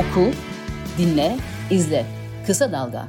Oku, 0.00 0.30
dinle, 0.98 1.36
izle. 1.70 2.06
Kısa 2.46 2.72
Dalga. 2.72 3.08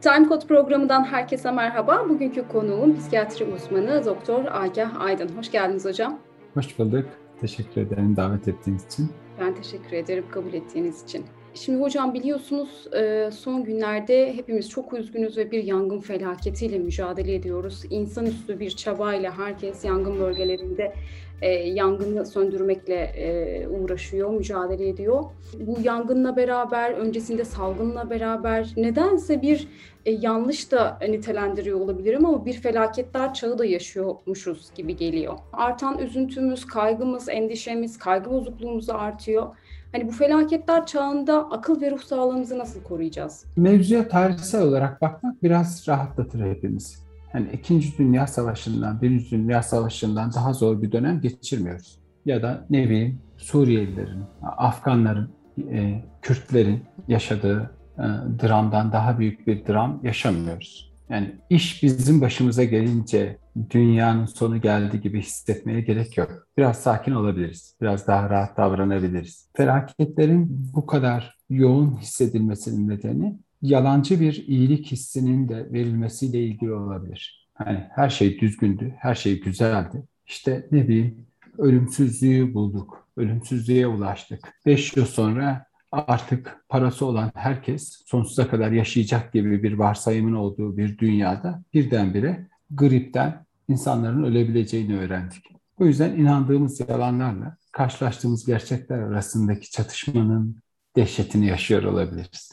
Time 0.00 0.28
Code 0.28 0.46
programından 0.46 1.04
herkese 1.04 1.50
merhaba. 1.50 2.08
Bugünkü 2.08 2.48
konuğum 2.48 2.96
psikiyatri 2.96 3.44
uzmanı 3.44 4.04
Doktor 4.04 4.44
Agah 4.50 5.00
Aydın. 5.00 5.28
Hoş 5.28 5.50
geldiniz 5.50 5.84
hocam. 5.84 6.18
Hoş 6.54 6.78
bulduk. 6.78 7.04
Teşekkür 7.40 7.80
ederim 7.80 8.16
davet 8.16 8.48
ettiğiniz 8.48 8.84
için. 8.86 9.10
Ben 9.40 9.54
teşekkür 9.54 9.96
ederim 9.96 10.24
kabul 10.30 10.52
ettiğiniz 10.52 11.04
için. 11.04 11.24
Şimdi 11.54 11.82
hocam 11.82 12.14
biliyorsunuz 12.14 12.86
e, 12.92 13.30
son 13.32 13.64
günlerde 13.64 14.36
hepimiz 14.36 14.70
çok 14.70 14.92
üzgünüz 14.92 15.38
ve 15.38 15.50
bir 15.50 15.64
yangın 15.64 16.00
felaketiyle 16.00 16.78
mücadele 16.78 17.34
ediyoruz. 17.34 17.82
İnsanüstü 17.90 18.60
bir 18.60 18.70
çabayla 18.70 19.38
herkes 19.38 19.84
yangın 19.84 20.20
bölgelerinde 20.20 20.94
e, 21.42 21.48
yangını 21.50 22.26
söndürmekle 22.26 22.94
e, 22.94 23.68
uğraşıyor, 23.68 24.30
mücadele 24.30 24.88
ediyor. 24.88 25.24
Bu 25.60 25.76
yangınla 25.82 26.36
beraber, 26.36 26.90
öncesinde 26.90 27.44
salgınla 27.44 28.10
beraber 28.10 28.72
nedense 28.76 29.42
bir 29.42 29.68
e, 30.06 30.10
yanlış 30.10 30.72
da 30.72 30.98
nitelendiriyor 31.08 31.80
olabilirim 31.80 32.26
ama 32.26 32.46
bir 32.46 32.52
felaketler 32.52 33.34
çağı 33.34 33.58
da 33.58 33.64
yaşıyormuşuz 33.64 34.68
gibi 34.74 34.96
geliyor. 34.96 35.34
Artan 35.52 35.98
üzüntümüz, 35.98 36.66
kaygımız, 36.66 37.28
endişemiz, 37.28 37.98
kaygı 37.98 38.30
bozukluğumuz 38.30 38.90
artıyor. 38.90 39.46
Hani 39.92 40.08
bu 40.08 40.12
felaketler 40.12 40.86
çağında 40.86 41.50
akıl 41.50 41.80
ve 41.80 41.90
ruh 41.90 42.02
sağlığımızı 42.02 42.58
nasıl 42.58 42.82
koruyacağız? 42.82 43.44
Mevzuya 43.56 44.08
tarihsel 44.08 44.62
olarak 44.62 45.02
bakmak 45.02 45.42
biraz 45.42 45.88
rahatlatır 45.88 46.40
hepimiz. 46.40 47.05
Hani 47.36 47.48
İkinci 47.52 47.98
Dünya 47.98 48.26
Savaşı'ndan, 48.26 49.02
Birinci 49.02 49.30
Dünya 49.30 49.62
Savaşı'ndan 49.62 50.32
daha 50.32 50.52
zor 50.52 50.82
bir 50.82 50.92
dönem 50.92 51.20
geçirmiyoruz. 51.20 51.98
Ya 52.26 52.42
da 52.42 52.66
ne 52.70 52.84
bileyim 52.84 53.20
Suriyelilerin, 53.36 54.22
Afganların, 54.42 55.30
e, 55.70 56.04
Kürtlerin 56.22 56.82
yaşadığı 57.08 57.70
e, 57.98 58.02
dramdan 58.42 58.92
daha 58.92 59.18
büyük 59.18 59.46
bir 59.46 59.66
dram 59.66 60.00
yaşamıyoruz. 60.02 60.92
Yani 61.10 61.34
iş 61.50 61.82
bizim 61.82 62.20
başımıza 62.20 62.64
gelince 62.64 63.38
dünyanın 63.70 64.26
sonu 64.26 64.60
geldi 64.60 65.00
gibi 65.00 65.22
hissetmeye 65.22 65.80
gerek 65.80 66.16
yok. 66.16 66.46
Biraz 66.58 66.78
sakin 66.78 67.12
olabiliriz. 67.12 67.76
Biraz 67.80 68.06
daha 68.06 68.30
rahat 68.30 68.56
davranabiliriz. 68.56 69.48
Felaketlerin 69.56 70.70
bu 70.74 70.86
kadar 70.86 71.36
yoğun 71.50 71.96
hissedilmesinin 71.96 72.88
nedeni 72.88 73.38
yalancı 73.62 74.20
bir 74.20 74.44
iyilik 74.46 74.86
hissinin 74.86 75.48
de 75.48 75.72
verilmesiyle 75.72 76.44
ilgili 76.44 76.72
olabilir. 76.72 77.48
Hani 77.54 77.84
her 77.94 78.10
şey 78.10 78.40
düzgündü, 78.40 78.94
her 78.98 79.14
şey 79.14 79.40
güzeldi. 79.40 80.02
İşte 80.26 80.66
ne 80.72 80.88
bileyim 80.88 81.26
ölümsüzlüğü 81.58 82.54
bulduk, 82.54 83.08
ölümsüzlüğe 83.16 83.86
ulaştık. 83.86 84.54
Beş 84.66 84.96
yıl 84.96 85.06
sonra 85.06 85.66
artık 85.92 86.64
parası 86.68 87.06
olan 87.06 87.32
herkes 87.34 88.02
sonsuza 88.06 88.48
kadar 88.48 88.72
yaşayacak 88.72 89.32
gibi 89.32 89.62
bir 89.62 89.72
varsayımın 89.72 90.34
olduğu 90.34 90.76
bir 90.76 90.98
dünyada 90.98 91.62
birdenbire 91.74 92.48
gripten 92.70 93.46
insanların 93.68 94.24
ölebileceğini 94.24 94.98
öğrendik. 94.98 95.44
O 95.80 95.86
yüzden 95.86 96.16
inandığımız 96.16 96.80
yalanlarla 96.80 97.56
karşılaştığımız 97.72 98.46
gerçekler 98.46 98.98
arasındaki 98.98 99.70
çatışmanın 99.70 100.56
dehşetini 100.96 101.46
yaşıyor 101.46 101.82
olabiliriz. 101.82 102.52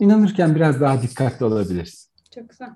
İnanırken 0.00 0.54
biraz 0.54 0.80
daha 0.80 1.02
dikkatli 1.02 1.44
olabiliriz. 1.44 2.14
Çok 2.34 2.50
güzel. 2.50 2.68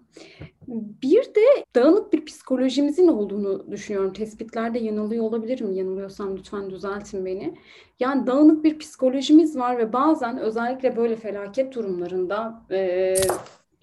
Bir 1.03 1.25
de 1.25 1.65
dağınık 1.75 2.13
bir 2.13 2.25
psikolojimizin 2.25 3.09
olduğunu 3.09 3.71
düşünüyorum. 3.71 4.13
Tespitlerde 4.13 4.79
yanılıyor 4.79 5.25
olabilirim. 5.25 5.73
Yanılıyorsam 5.73 6.37
lütfen 6.37 6.71
düzeltin 6.71 7.27
beni. 7.27 7.55
Yani 8.01 8.27
dağınık 8.27 8.65
bir 8.65 8.79
psikolojimiz 8.79 9.57
var 9.57 9.79
ve 9.79 9.93
bazen 9.93 10.39
özellikle 10.39 10.97
böyle 10.97 11.17
felaket 11.17 11.75
durumlarında 11.75 12.63
e, 12.71 13.15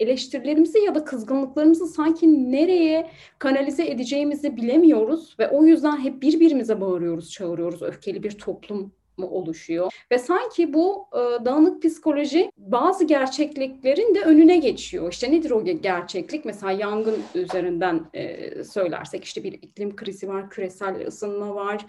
eleştirilerimizi 0.00 0.78
ya 0.78 0.94
da 0.94 1.04
kızgınlıklarımızı 1.04 1.86
sanki 1.86 2.52
nereye 2.52 3.10
kanalize 3.38 3.86
edeceğimizi 3.86 4.56
bilemiyoruz 4.56 5.36
ve 5.38 5.48
o 5.48 5.64
yüzden 5.64 5.96
hep 6.00 6.22
birbirimize 6.22 6.80
bağırıyoruz, 6.80 7.30
çağırıyoruz. 7.30 7.82
Öfkeli 7.82 8.22
bir 8.22 8.38
toplum 8.38 8.92
mu 9.18 9.26
oluşuyor? 9.26 9.92
Ve 10.12 10.18
sanki 10.18 10.72
bu 10.72 11.06
e, 11.12 11.44
dağınık 11.44 11.82
psikoloji 11.82 12.50
bazı 12.58 13.04
gerçekliklerin 13.04 14.14
de 14.14 14.20
önüne 14.20 14.56
geçiyor. 14.56 15.12
İşte 15.12 15.32
nedir 15.32 15.50
o 15.50 15.64
gerçeklik? 15.64 16.44
Mesela 16.44 16.72
yangın 16.72 17.18
üzerinden 17.34 18.00
e, 18.14 18.64
söylersek 18.64 19.24
işte 19.24 19.44
bir 19.44 19.52
iklim 19.52 19.96
krizi 19.96 20.28
var, 20.28 20.50
küresel 20.50 21.06
ısınma 21.06 21.54
var, 21.54 21.86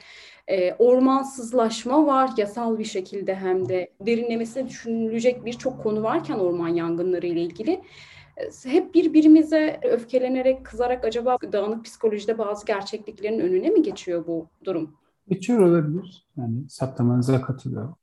e, 0.48 0.74
ormansızlaşma 0.74 2.06
var 2.06 2.30
yasal 2.38 2.80
bir 2.80 2.86
şekilde 2.86 3.36
hem 3.36 3.70
de 3.70 3.92
derinlemesine 4.02 4.68
düşünülecek 4.68 5.46
birçok 5.46 5.84
konu 5.84 6.04
varken 6.04 6.40
orman 6.40 6.68
yangınları 6.68 7.28
ile 7.28 7.42
ilgili 7.42 7.82
hep 8.66 8.94
birbirimize 8.94 9.80
öfkelenerek, 9.84 10.66
kızarak 10.66 11.06
acaba 11.06 11.38
dağınık 11.52 11.86
psikolojide 11.86 12.38
bazı 12.38 12.66
gerçekliklerin 12.66 13.40
önüne 13.40 13.70
mi 13.70 13.82
geçiyor 13.82 14.28
bu 14.28 14.48
durum? 14.64 14.98
Geçiyor 15.30 15.60
olabilir. 15.60 16.28
Yani 16.38 16.70
saptamanıza 16.70 17.42
katılıyorum. 17.42 17.96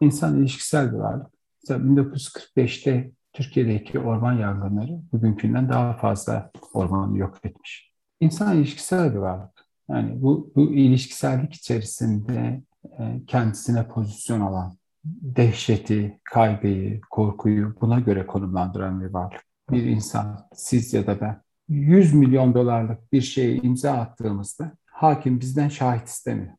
İnsan 0.00 0.38
ilişkisel 0.38 0.92
bir 0.92 0.98
varlık. 0.98 1.26
Mesela 1.62 1.84
1945'te 1.86 3.10
Türkiye'deki 3.32 3.98
orman 3.98 4.32
yangınları 4.32 5.00
bugünkünden 5.12 5.68
daha 5.68 5.92
fazla 5.92 6.50
ormanı 6.72 7.18
yok 7.18 7.38
etmiş. 7.44 7.92
İnsan 8.20 8.56
ilişkisel 8.56 9.12
bir 9.12 9.18
varlık. 9.18 9.66
Yani 9.90 10.22
bu, 10.22 10.52
bu 10.56 10.62
ilişkisellik 10.62 11.54
içerisinde 11.54 12.62
e, 12.98 13.20
kendisine 13.26 13.88
pozisyon 13.88 14.40
alan, 14.40 14.76
dehşeti, 15.04 16.20
kaygıyı, 16.24 17.00
korkuyu 17.10 17.76
buna 17.80 18.00
göre 18.00 18.26
konumlandıran 18.26 19.00
bir 19.00 19.06
varlık. 19.06 19.44
Bir 19.70 19.82
insan, 19.82 20.48
siz 20.54 20.94
ya 20.94 21.06
da 21.06 21.20
ben 21.20 21.42
100 21.68 22.14
milyon 22.14 22.54
dolarlık 22.54 23.12
bir 23.12 23.20
şeye 23.20 23.56
imza 23.56 23.92
attığımızda 23.92 24.72
hakim 24.86 25.40
bizden 25.40 25.68
şahit 25.68 26.08
istemiyor. 26.08 26.52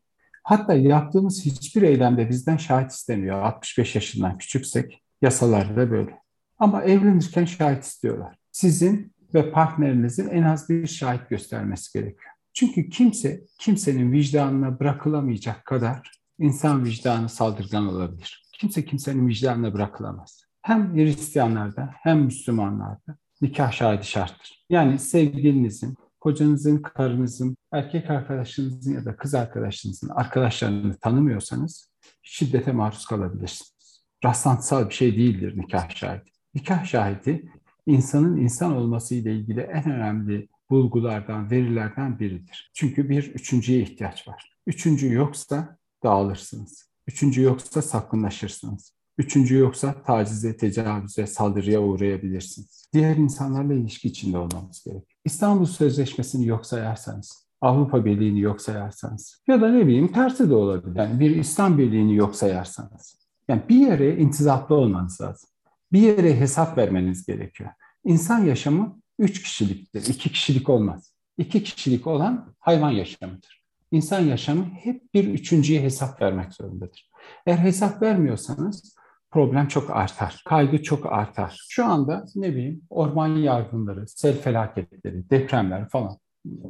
Hatta 0.44 0.74
yaptığımız 0.74 1.46
hiçbir 1.46 1.82
eylemde 1.82 2.30
bizden 2.30 2.58
şahit 2.58 2.92
istemiyor. 2.92 3.42
65 3.44 3.96
yaşından 3.96 4.38
küçüksek 4.38 5.04
yasalarda 5.22 5.92
böyle. 5.92 6.22
Ama 6.60 6.84
evlenirken 6.84 7.46
şahit 7.46 7.84
istiyorlar. 7.84 8.36
Sizin 8.52 9.14
ve 9.34 9.52
partnerinizin 9.52 10.28
en 10.28 10.44
az 10.44 10.70
bir 10.70 10.88
şahit 10.88 11.30
göstermesi 11.30 12.00
gerekiyor. 12.00 12.32
Çünkü 12.54 12.90
kimse 12.90 13.42
kimsenin 13.60 14.12
vicdanına 14.12 14.80
bırakılamayacak 14.80 15.66
kadar 15.66 16.12
insan 16.40 16.86
vicdanı 16.86 17.30
saldırgan 17.30 17.88
olabilir. 17.88 18.50
Kimse 18.54 18.86
kimsenin 18.86 19.28
vicdanına 19.28 19.74
bırakılamaz. 19.74 20.46
Hem 20.62 20.96
Hristiyanlarda 20.96 21.90
hem 21.94 22.20
Müslümanlarda 22.20 23.18
nikah 23.42 23.72
şahidi 23.72 24.06
şarttır. 24.06 24.66
Yani 24.70 25.00
sevgilinizin, 25.00 25.96
kocanızın, 26.22 26.82
karınızın, 26.82 27.58
erkek 27.72 28.10
arkadaşınızın 28.10 28.94
ya 28.94 29.06
da 29.06 29.16
kız 29.16 29.36
arkadaşınızın 29.36 30.10
arkadaşlarını 30.10 30.98
tanımıyorsanız 30.98 31.92
şiddete 32.22 32.72
maruz 32.72 33.06
kalabilirsiniz. 33.06 34.04
Rastlantısal 34.26 34.90
bir 34.90 34.94
şey 34.94 35.18
değildir 35.18 35.58
nikah 35.58 35.90
şahidi. 35.90 36.32
Nikah 36.56 36.86
şahidi 36.86 37.52
insanın 37.86 38.38
insan 38.38 38.76
olması 38.76 39.16
ile 39.16 39.36
ilgili 39.36 39.60
en 39.62 39.92
önemli 39.92 40.50
bulgulardan, 40.70 41.52
verilerden 41.52 42.20
biridir. 42.20 42.72
Çünkü 42.74 43.10
bir 43.10 43.24
üçüncüye 43.24 43.82
ihtiyaç 43.82 44.28
var. 44.28 44.58
Üçüncü 44.68 45.14
yoksa 45.14 45.78
dağılırsınız. 46.04 46.92
Üçüncü 47.08 47.42
yoksa 47.42 47.82
sakınlaşırsınız. 47.82 48.94
Üçüncü 49.18 49.58
yoksa 49.58 50.04
tacize, 50.04 50.58
tecavüze, 50.58 51.28
saldırıya 51.28 51.82
uğrayabilirsiniz. 51.82 52.90
Diğer 52.94 53.16
insanlarla 53.16 53.74
ilişki 53.74 54.08
içinde 54.08 54.38
olmamız 54.38 54.84
gerek. 54.86 55.04
İstanbul 55.26 55.66
Sözleşmesi'ni 55.66 56.48
yok 56.48 56.66
sayarsanız, 56.66 57.48
Avrupa 57.62 58.06
Birliği'ni 58.06 58.40
yok 58.40 58.62
sayarsanız 58.62 59.42
ya 59.48 59.62
da 59.62 59.72
ne 59.72 59.88
bileyim 59.88 60.12
tersi 60.12 60.50
de 60.50 60.54
olabilir. 60.54 60.96
Yani 60.96 61.20
bir 61.20 61.36
İslam 61.36 61.78
Birliği'ni 61.78 62.16
yok 62.16 62.36
sayarsanız. 62.36 63.22
Yani 63.48 63.62
bir 63.70 63.76
yere 63.76 64.18
intizaplı 64.18 64.76
olmanız 64.76 65.22
lazım. 65.22 65.50
Bir 65.92 66.02
yere 66.02 66.40
hesap 66.40 66.78
vermeniz 66.78 67.26
gerekiyor. 67.26 67.70
İnsan 68.06 68.40
yaşamı 68.46 69.00
üç 69.20 69.44
kişiliktir, 69.44 70.14
iki 70.14 70.32
kişilik 70.32 70.70
olmaz. 70.70 71.14
İki 71.38 71.64
kişilik 71.64 72.08
olan 72.08 72.54
hayvan 72.60 72.92
yaşamıdır. 72.92 73.62
İnsan 73.92 74.20
yaşamı 74.20 74.66
hep 74.66 75.14
bir 75.14 75.28
üçüncüye 75.28 75.82
hesap 75.82 76.22
vermek 76.22 76.54
zorundadır. 76.54 77.12
Eğer 77.46 77.58
hesap 77.58 78.02
vermiyorsanız 78.02 78.96
problem 79.32 79.68
çok 79.68 79.90
artar. 79.90 80.42
Kaygı 80.46 80.84
çok 80.84 81.14
artar. 81.14 81.66
Şu 81.70 81.86
anda 81.86 82.26
ne 82.36 82.52
bileyim 82.52 82.82
orman 82.90 83.36
yangınları, 83.36 84.08
sel 84.08 84.38
felaketleri, 84.38 85.30
depremler 85.30 85.90
falan. 85.90 86.18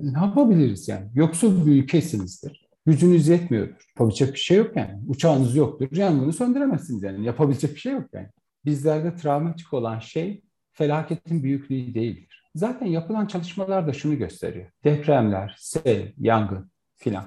Ne 0.02 0.20
yapabiliriz 0.20 0.88
yani? 0.88 1.10
Yoksul 1.14 1.66
bir 1.66 1.84
ülkesinizdir. 1.84 2.68
Gücünüz 2.86 3.28
yetmiyordur. 3.28 3.86
Yapabilecek 3.90 4.34
bir 4.34 4.40
şey 4.40 4.58
yok 4.58 4.76
yani. 4.76 5.00
Uçağınız 5.08 5.56
yoktur. 5.56 5.88
Yangını 5.92 6.34
söndüremezsiniz 6.34 7.04
yani. 7.04 7.26
Yapabilecek 7.26 7.76
bir 7.76 7.80
şey 7.80 7.94
yok 7.94 8.06
yani. 8.14 8.28
Bizlerde 8.66 9.16
travmatik 9.16 9.74
olan 9.74 10.00
şey 10.00 10.42
felaketin 10.72 11.44
büyüklüğü 11.44 11.94
değildir. 11.94 12.44
Zaten 12.56 12.86
yapılan 12.86 13.26
çalışmalar 13.26 13.88
da 13.88 13.94
şunu 13.94 14.18
gösteriyor. 14.18 14.72
Depremler, 14.84 15.56
sel, 15.58 16.14
yangın 16.18 16.72
filan. 16.98 17.26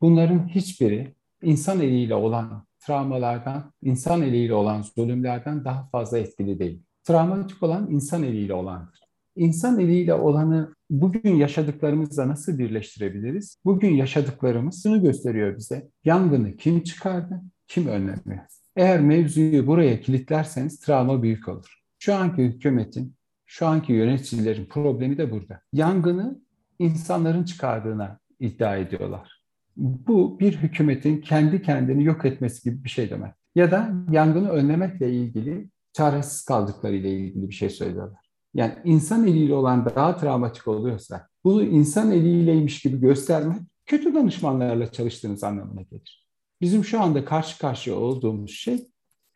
Bunların 0.00 0.48
hiçbiri 0.48 1.14
insan 1.42 1.80
eliyle 1.80 2.14
olan 2.14 2.66
travmalardan, 2.86 3.72
insan 3.82 4.22
eliyle 4.22 4.54
olan 4.54 4.82
zulümlerden 4.82 5.64
daha 5.64 5.88
fazla 5.88 6.18
etkili 6.18 6.58
değil. 6.58 6.82
Travmatik 7.04 7.62
olan 7.62 7.90
insan 7.90 8.22
eliyle 8.22 8.54
olandır. 8.54 9.00
İnsan 9.36 9.80
eliyle 9.80 10.14
olanı 10.14 10.74
bugün 10.90 11.34
yaşadıklarımızla 11.34 12.28
nasıl 12.28 12.58
birleştirebiliriz? 12.58 13.58
Bugün 13.64 13.90
yaşadıklarımız 13.90 14.82
şunu 14.82 15.02
gösteriyor 15.02 15.56
bize. 15.56 15.88
Yangını 16.04 16.56
kim 16.56 16.82
çıkardı, 16.82 17.42
kim 17.68 17.86
önlemiyor? 17.86 18.44
Eğer 18.76 19.00
mevzuyu 19.00 19.66
buraya 19.66 20.00
kilitlerseniz 20.00 20.80
travma 20.80 21.22
büyük 21.22 21.48
olur. 21.48 21.80
Şu 21.98 22.14
anki 22.14 22.42
hükümetin, 22.42 23.14
şu 23.46 23.66
anki 23.66 23.92
yöneticilerin 23.92 24.64
problemi 24.64 25.18
de 25.18 25.30
burada. 25.30 25.60
Yangını 25.72 26.40
insanların 26.78 27.44
çıkardığına 27.44 28.18
iddia 28.40 28.76
ediyorlar. 28.76 29.35
Bu 29.76 30.40
bir 30.40 30.56
hükümetin 30.56 31.20
kendi 31.20 31.62
kendini 31.62 32.04
yok 32.04 32.24
etmesi 32.24 32.70
gibi 32.70 32.84
bir 32.84 32.88
şey 32.88 33.10
demek. 33.10 33.32
Ya 33.54 33.70
da 33.70 33.94
yangını 34.10 34.48
önlemekle 34.48 35.12
ilgili 35.12 35.70
çaresiz 35.92 36.44
kaldıkları 36.44 36.96
ile 36.96 37.10
ilgili 37.10 37.48
bir 37.48 37.54
şey 37.54 37.70
söylüyorlar. 37.70 38.26
Yani 38.54 38.74
insan 38.84 39.26
eliyle 39.26 39.54
olan 39.54 39.84
daha 39.84 40.16
travmatik 40.16 40.68
oluyorsa 40.68 41.28
bunu 41.44 41.62
insan 41.62 42.12
eliyleymiş 42.12 42.82
gibi 42.82 43.00
göstermek 43.00 43.58
kötü 43.86 44.14
danışmanlarla 44.14 44.92
çalıştığınız 44.92 45.44
anlamına 45.44 45.82
gelir. 45.82 46.26
Bizim 46.60 46.84
şu 46.84 47.00
anda 47.00 47.24
karşı 47.24 47.58
karşıya 47.58 47.96
olduğumuz 47.96 48.50
şey 48.50 48.86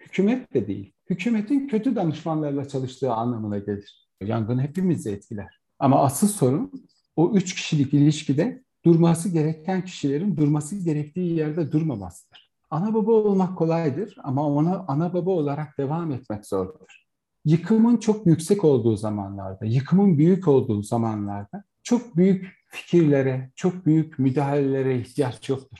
hükümet 0.00 0.54
de 0.54 0.66
değil. 0.66 0.92
Hükümetin 1.10 1.68
kötü 1.68 1.96
danışmanlarla 1.96 2.68
çalıştığı 2.68 3.12
anlamına 3.12 3.58
gelir. 3.58 4.08
Yangın 4.22 4.58
hepimizi 4.58 5.10
etkiler. 5.10 5.60
Ama 5.78 6.04
asıl 6.04 6.28
sorun 6.28 6.72
o 7.16 7.32
üç 7.34 7.54
kişilik 7.54 7.94
ilişkide 7.94 8.64
durması 8.84 9.28
gereken 9.28 9.84
kişilerin 9.84 10.36
durması 10.36 10.76
gerektiği 10.76 11.34
yerde 11.34 11.72
durmamasıdır. 11.72 12.50
Ana 12.70 12.94
baba 12.94 13.12
olmak 13.12 13.58
kolaydır 13.58 14.16
ama 14.22 14.46
ona 14.46 14.84
ana 14.88 15.14
baba 15.14 15.30
olarak 15.30 15.78
devam 15.78 16.12
etmek 16.12 16.46
zordur. 16.46 17.04
Yıkımın 17.44 17.96
çok 17.96 18.26
yüksek 18.26 18.64
olduğu 18.64 18.96
zamanlarda, 18.96 19.64
yıkımın 19.66 20.18
büyük 20.18 20.48
olduğu 20.48 20.82
zamanlarda 20.82 21.64
çok 21.82 22.16
büyük 22.16 22.46
fikirlere, 22.66 23.50
çok 23.56 23.86
büyük 23.86 24.18
müdahalelere 24.18 24.98
ihtiyaç 25.00 25.48
yoktur. 25.48 25.78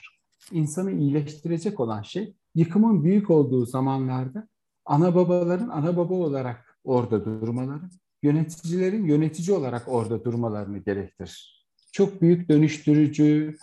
İnsanı 0.51 0.91
iyileştirecek 0.91 1.79
olan 1.79 2.01
şey 2.01 2.35
yıkımın 2.55 3.03
büyük 3.03 3.29
olduğu 3.29 3.65
zamanlarda 3.65 4.47
ana 4.85 5.15
babaların 5.15 5.69
ana 5.69 5.97
baba 5.97 6.13
olarak 6.13 6.79
orada 6.83 7.25
durmaları, 7.25 7.89
yöneticilerin 8.23 9.05
yönetici 9.05 9.57
olarak 9.57 9.83
orada 9.87 10.23
durmalarını 10.23 10.77
gerektirir. 10.77 11.60
Çok 11.91 12.21
büyük 12.21 12.49
dönüştürücü 12.49 13.57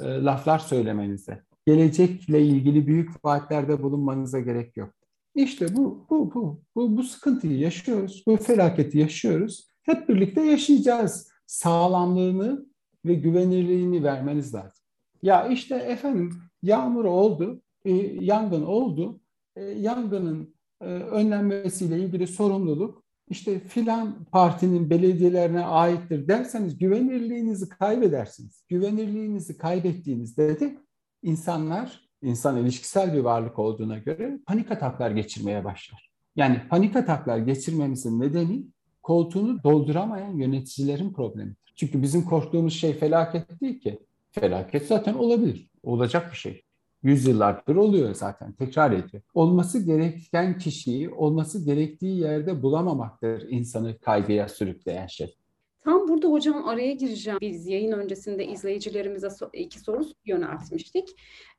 e, 0.00 0.04
laflar 0.04 0.58
söylemenize, 0.58 1.42
gelecekle 1.66 2.42
ilgili 2.42 2.86
büyük 2.86 3.24
vaatlerde 3.24 3.82
bulunmanıza 3.82 4.40
gerek 4.40 4.76
yok. 4.76 4.90
İşte 5.34 5.76
bu, 5.76 6.06
bu, 6.10 6.34
bu, 6.34 6.62
bu, 6.76 6.96
bu 6.96 7.02
sıkıntıyı 7.02 7.58
yaşıyoruz, 7.58 8.22
bu 8.26 8.36
felaketi 8.36 8.98
yaşıyoruz. 8.98 9.68
Hep 9.82 10.08
birlikte 10.08 10.42
yaşayacağız. 10.42 11.32
Sağlamlığını 11.46 12.66
ve 13.04 13.14
güvenirliğini 13.14 14.04
vermeniz 14.04 14.54
lazım. 14.54 14.84
Ya 15.22 15.48
işte 15.48 15.76
efendim 15.76 16.32
yağmur 16.62 17.04
oldu, 17.04 17.62
e, 17.84 17.92
yangın 18.20 18.62
oldu. 18.62 19.20
E, 19.56 19.64
yangının 19.64 20.54
e, 20.80 20.84
önlenmesiyle 20.84 21.98
ilgili 21.98 22.26
sorumluluk 22.26 23.01
işte 23.28 23.60
filan 23.60 24.24
partinin 24.24 24.90
belediyelerine 24.90 25.64
aittir 25.64 26.28
derseniz 26.28 26.78
güvenirliğinizi 26.78 27.68
kaybedersiniz. 27.68 28.64
Güvenirliğinizi 28.68 29.58
kaybettiğinizde 29.58 30.60
de 30.60 30.76
insanlar, 31.22 32.08
insan 32.22 32.56
ilişkisel 32.56 33.14
bir 33.14 33.20
varlık 33.20 33.58
olduğuna 33.58 33.98
göre 33.98 34.38
panik 34.46 34.70
ataklar 34.70 35.10
geçirmeye 35.10 35.64
başlar. 35.64 36.12
Yani 36.36 36.60
panik 36.70 36.96
ataklar 36.96 37.38
geçirmemizin 37.38 38.20
nedeni 38.20 38.64
koltuğunu 39.02 39.62
dolduramayan 39.62 40.32
yöneticilerin 40.32 41.12
problemidir. 41.12 41.72
Çünkü 41.76 42.02
bizim 42.02 42.24
korktuğumuz 42.24 42.74
şey 42.74 42.94
felaket 42.94 43.60
değil 43.60 43.80
ki. 43.80 43.98
Felaket 44.30 44.86
zaten 44.86 45.14
olabilir. 45.14 45.70
Olacak 45.82 46.32
bir 46.32 46.36
şey 46.36 46.62
yüzyıllardır 47.02 47.76
oluyor 47.76 48.14
zaten, 48.14 48.52
tekrar 48.52 48.92
ediyor. 48.92 49.22
Olması 49.34 49.78
gereken 49.78 50.58
kişiyi 50.58 51.10
olması 51.10 51.64
gerektiği 51.64 52.20
yerde 52.20 52.62
bulamamaktır 52.62 53.48
insanı 53.48 53.98
kaygıya 53.98 54.48
sürükleyen 54.48 55.06
şey. 55.06 55.36
Tam 55.84 56.08
burada 56.08 56.28
hocam 56.28 56.68
araya 56.68 56.92
gireceğim. 56.92 57.38
Biz 57.40 57.66
yayın 57.66 57.92
öncesinde 57.92 58.46
izleyicilerimize 58.46 59.28
iki 59.52 59.80
soru 59.80 60.04
yöneltmiştik. 60.24 61.08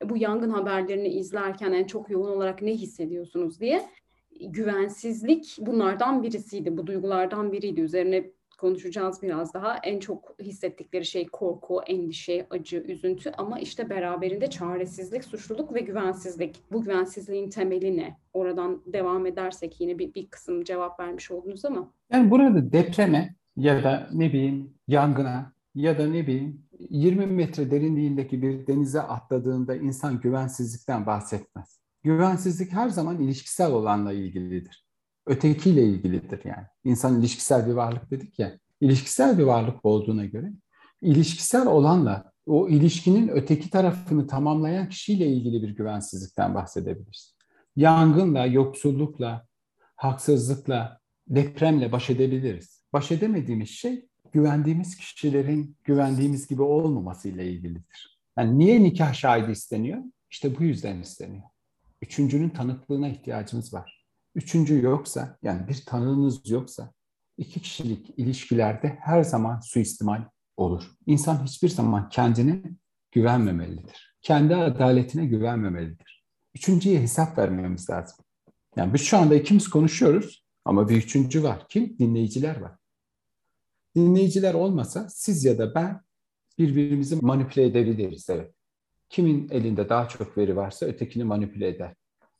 Bu 0.04 0.16
yangın 0.16 0.50
haberlerini 0.50 1.08
izlerken 1.08 1.72
en 1.72 1.84
çok 1.84 2.10
yoğun 2.10 2.28
olarak 2.28 2.62
ne 2.62 2.74
hissediyorsunuz 2.74 3.60
diye. 3.60 3.82
Güvensizlik 4.40 5.56
bunlardan 5.60 6.22
birisiydi, 6.22 6.76
bu 6.76 6.86
duygulardan 6.86 7.52
biriydi. 7.52 7.80
Üzerine 7.80 8.30
konuşacağız 8.64 9.22
biraz 9.22 9.54
daha. 9.54 9.76
En 9.76 9.98
çok 9.98 10.34
hissettikleri 10.40 11.04
şey 11.04 11.26
korku, 11.26 11.82
endişe, 11.86 12.46
acı, 12.50 12.76
üzüntü 12.76 13.32
ama 13.38 13.60
işte 13.60 13.90
beraberinde 13.90 14.50
çaresizlik, 14.50 15.24
suçluluk 15.24 15.74
ve 15.74 15.80
güvensizlik. 15.80 16.62
Bu 16.72 16.82
güvensizliğin 16.82 17.50
temeli 17.50 17.96
ne? 17.96 18.16
Oradan 18.32 18.82
devam 18.86 19.26
edersek 19.26 19.80
yine 19.80 19.98
bir, 19.98 20.14
bir 20.14 20.26
kısım 20.26 20.64
cevap 20.64 21.00
vermiş 21.00 21.30
oldunuz 21.30 21.64
ama. 21.64 21.90
Yani 22.12 22.30
burada 22.30 22.72
depreme 22.72 23.34
ya 23.56 23.84
da 23.84 24.08
ne 24.12 24.28
bileyim 24.28 24.74
yangına 24.88 25.52
ya 25.74 25.98
da 25.98 26.06
ne 26.06 26.26
bileyim 26.26 26.62
20 26.78 27.26
metre 27.26 27.70
derinliğindeki 27.70 28.42
bir 28.42 28.66
denize 28.66 29.00
atladığında 29.00 29.76
insan 29.76 30.20
güvensizlikten 30.20 31.06
bahsetmez. 31.06 31.80
Güvensizlik 32.02 32.72
her 32.72 32.88
zaman 32.88 33.20
ilişkisel 33.20 33.72
olanla 33.72 34.12
ilgilidir 34.12 34.83
ötekiyle 35.26 35.84
ilgilidir 35.84 36.40
yani. 36.44 36.66
İnsan 36.84 37.20
ilişkisel 37.20 37.66
bir 37.66 37.72
varlık 37.72 38.10
dedik 38.10 38.38
ya. 38.38 38.58
İlişkisel 38.80 39.38
bir 39.38 39.42
varlık 39.44 39.84
olduğuna 39.84 40.24
göre 40.24 40.52
ilişkisel 41.02 41.66
olanla 41.66 42.32
o 42.46 42.68
ilişkinin 42.68 43.28
öteki 43.28 43.70
tarafını 43.70 44.26
tamamlayan 44.26 44.88
kişiyle 44.88 45.26
ilgili 45.26 45.62
bir 45.62 45.76
güvensizlikten 45.76 46.54
bahsedebiliriz. 46.54 47.36
Yangınla, 47.76 48.46
yoksullukla, 48.46 49.46
haksızlıkla, 49.96 51.00
depremle 51.28 51.92
baş 51.92 52.10
edebiliriz. 52.10 52.84
Baş 52.92 53.12
edemediğimiz 53.12 53.68
şey 53.68 54.08
güvendiğimiz 54.32 54.96
kişilerin 54.96 55.76
güvendiğimiz 55.84 56.48
gibi 56.48 56.62
olmaması 56.62 57.28
ile 57.28 57.52
ilgilidir. 57.52 58.20
Yani 58.38 58.58
niye 58.58 58.82
nikah 58.82 59.14
şahidi 59.14 59.50
isteniyor? 59.50 60.02
İşte 60.30 60.58
bu 60.58 60.62
yüzden 60.62 61.00
isteniyor. 61.00 61.44
Üçüncünün 62.02 62.48
tanıklığına 62.48 63.08
ihtiyacımız 63.08 63.74
var. 63.74 63.93
Üçüncü 64.34 64.82
yoksa, 64.82 65.38
yani 65.42 65.68
bir 65.68 65.82
tanığınız 65.86 66.50
yoksa, 66.50 66.92
iki 67.38 67.60
kişilik 67.60 68.10
ilişkilerde 68.16 68.98
her 69.00 69.22
zaman 69.22 69.60
suistimal 69.60 70.24
olur. 70.56 70.90
İnsan 71.06 71.44
hiçbir 71.44 71.68
zaman 71.68 72.08
kendine 72.08 72.62
güvenmemelidir. 73.12 74.16
Kendi 74.22 74.56
adaletine 74.56 75.26
güvenmemelidir. 75.26 76.24
Üçüncüye 76.54 77.00
hesap 77.00 77.38
vermemiz 77.38 77.90
lazım. 77.90 78.24
Yani 78.76 78.94
biz 78.94 79.00
şu 79.00 79.18
anda 79.18 79.34
ikimiz 79.34 79.68
konuşuyoruz 79.68 80.44
ama 80.64 80.88
bir 80.88 80.96
üçüncü 80.96 81.42
var. 81.42 81.66
Kim? 81.68 81.98
Dinleyiciler 81.98 82.60
var. 82.60 82.72
Dinleyiciler 83.96 84.54
olmasa 84.54 85.08
siz 85.08 85.44
ya 85.44 85.58
da 85.58 85.74
ben 85.74 86.00
birbirimizi 86.58 87.16
manipüle 87.16 87.66
edebiliriz. 87.66 88.30
Evet. 88.30 88.54
Kimin 89.08 89.48
elinde 89.50 89.88
daha 89.88 90.08
çok 90.08 90.38
veri 90.38 90.56
varsa 90.56 90.86
ötekini 90.86 91.24
manipüle 91.24 91.68
eder. 91.68 91.94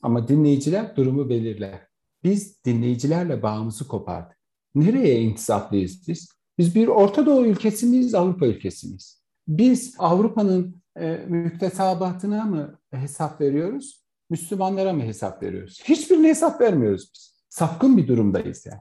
Ama 0.04 0.28
dinleyiciler 0.28 0.96
durumu 0.96 1.28
belirler. 1.28 1.80
Biz 2.24 2.64
dinleyicilerle 2.64 3.42
bağımızı 3.42 3.88
kopardık. 3.88 4.36
Nereye 4.74 5.20
intisaplıyız 5.20 6.08
biz? 6.08 6.28
Biz 6.58 6.74
bir 6.74 6.88
Orta 6.88 7.26
Doğu 7.26 7.46
ülkesi 7.46 7.86
miyiz, 7.86 8.14
Avrupa 8.14 8.46
ülkesi 8.46 8.86
miyiz? 8.86 9.22
Biz 9.48 9.94
Avrupa'nın 9.98 10.82
e, 10.96 11.26
müktesabatına 11.28 12.44
mı 12.44 12.78
hesap 12.90 13.40
veriyoruz, 13.40 14.04
Müslümanlara 14.30 14.92
mı 14.92 15.02
hesap 15.02 15.42
veriyoruz? 15.42 15.82
Hiçbirine 15.84 16.28
hesap 16.28 16.60
vermiyoruz 16.60 17.10
biz. 17.14 17.34
Sapkın 17.48 17.96
bir 17.96 18.08
durumdayız 18.08 18.66
yani. 18.66 18.80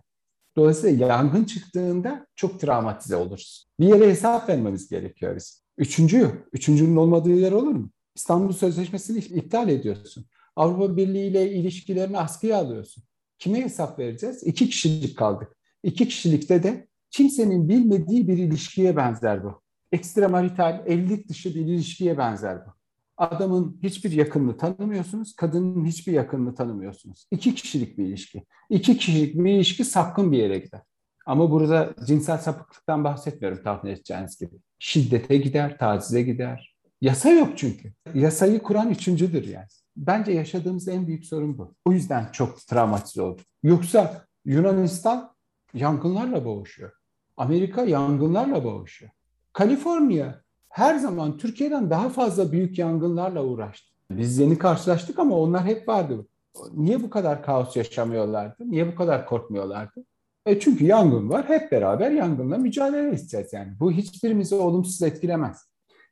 Dolayısıyla 0.56 1.08
yangın 1.08 1.44
çıktığında 1.44 2.28
çok 2.36 2.60
travmatize 2.60 3.16
oluruz. 3.16 3.68
Bir 3.80 3.88
yere 3.88 4.10
hesap 4.10 4.50
vermemiz 4.50 4.90
gerekiyor 4.90 5.36
biz. 5.36 5.64
Üçüncü. 5.78 6.46
Üçüncünün 6.54 6.96
olmadığı 6.96 7.36
yer 7.36 7.52
olur 7.52 7.72
mu? 7.72 7.90
İstanbul 8.16 8.54
Sözleşmesi'ni 8.54 9.20
iptal 9.20 9.70
ediyorsun. 9.70 10.26
Avrupa 10.56 10.98
Birliği 10.98 11.28
ile 11.28 11.52
ilişkilerini 11.52 12.18
askıya 12.18 12.58
alıyorsun. 12.58 13.04
Kime 13.40 13.62
hesap 13.62 14.00
vereceğiz? 14.00 14.44
İki 14.44 14.70
kişilik 14.70 15.18
kaldık. 15.18 15.58
İki 15.84 16.08
kişilikte 16.08 16.64
de 16.64 16.88
kimsenin 17.12 17.70
bilmediği 17.70 18.28
bir 18.28 18.38
ilişkiye 18.38 18.96
benzer 18.96 19.44
bu. 19.44 19.62
Ekstramarital, 19.92 20.84
evlilik 20.88 21.30
dışı 21.30 21.56
bir 21.56 21.62
ilişkiye 21.62 22.18
benzer 22.18 22.66
bu. 22.66 22.70
Adamın 23.18 23.80
hiçbir 23.84 24.12
yakınını 24.12 24.58
tanımıyorsunuz, 24.58 25.36
kadının 25.36 25.86
hiçbir 25.86 26.14
yakınını 26.14 26.56
tanımıyorsunuz. 26.56 27.28
İki 27.32 27.56
kişilik 27.56 27.98
bir 27.98 28.06
ilişki. 28.06 28.46
İki 28.70 28.98
kişilik 28.98 29.36
bir 29.36 29.52
ilişki 29.52 29.86
sapkın 29.86 30.32
bir 30.32 30.38
yere 30.38 30.60
gider. 30.60 30.82
Ama 31.26 31.52
burada 31.52 31.94
cinsel 32.08 32.38
sapıklıktan 32.38 33.04
bahsetmiyorum 33.04 33.64
tahmin 33.64 33.92
edeceğiniz 33.92 34.40
gibi. 34.40 34.56
Şiddete 34.80 35.38
gider, 35.38 35.78
tacize 35.78 36.22
gider. 36.22 36.76
Yasa 37.02 37.30
yok 37.30 37.50
çünkü. 37.56 37.94
Yasayı 38.14 38.60
kuran 38.60 38.92
üçüncüdür 38.92 39.48
yani. 39.48 39.68
Bence 39.98 40.32
yaşadığımız 40.32 40.88
en 40.88 41.08
büyük 41.08 41.26
sorun 41.26 41.58
bu. 41.58 41.76
O 41.86 41.92
yüzden 41.92 42.30
çok 42.32 42.68
travmatize 42.68 43.22
olduk. 43.22 43.46
Yoksa 43.64 44.26
Yunanistan 44.46 45.34
yangınlarla 45.74 46.46
boğuşuyor. 46.46 46.92
Amerika 47.38 47.84
yangınlarla 47.84 48.64
boğuşuyor. 48.64 49.12
Kaliforniya 49.54 50.42
her 50.70 50.96
zaman 50.96 51.38
Türkiye'den 51.38 51.90
daha 51.90 52.10
fazla 52.10 52.52
büyük 52.52 52.80
yangınlarla 52.80 53.44
uğraştı. 53.44 53.94
Biz 54.12 54.38
yeni 54.38 54.58
karşılaştık 54.58 55.20
ama 55.20 55.36
onlar 55.36 55.66
hep 55.66 55.88
vardı. 55.88 56.28
Niye 56.74 57.04
bu 57.04 57.10
kadar 57.10 57.44
kaos 57.44 57.76
yaşamıyorlardı? 57.76 58.72
Niye 58.72 58.92
bu 58.92 58.96
kadar 58.96 59.26
korkmuyorlardı? 59.26 60.06
E 60.46 60.60
çünkü 60.60 60.86
yangın 60.86 61.30
var. 61.30 61.50
Hep 61.50 61.72
beraber 61.72 62.12
yangınla 62.12 62.58
mücadele 62.58 63.10
edeceğiz 63.10 63.54
yani. 63.54 63.74
Bu 63.80 63.92
hiçbirimizi 63.92 64.56
olumsuz 64.56 65.02
etkilemez. 65.02 65.70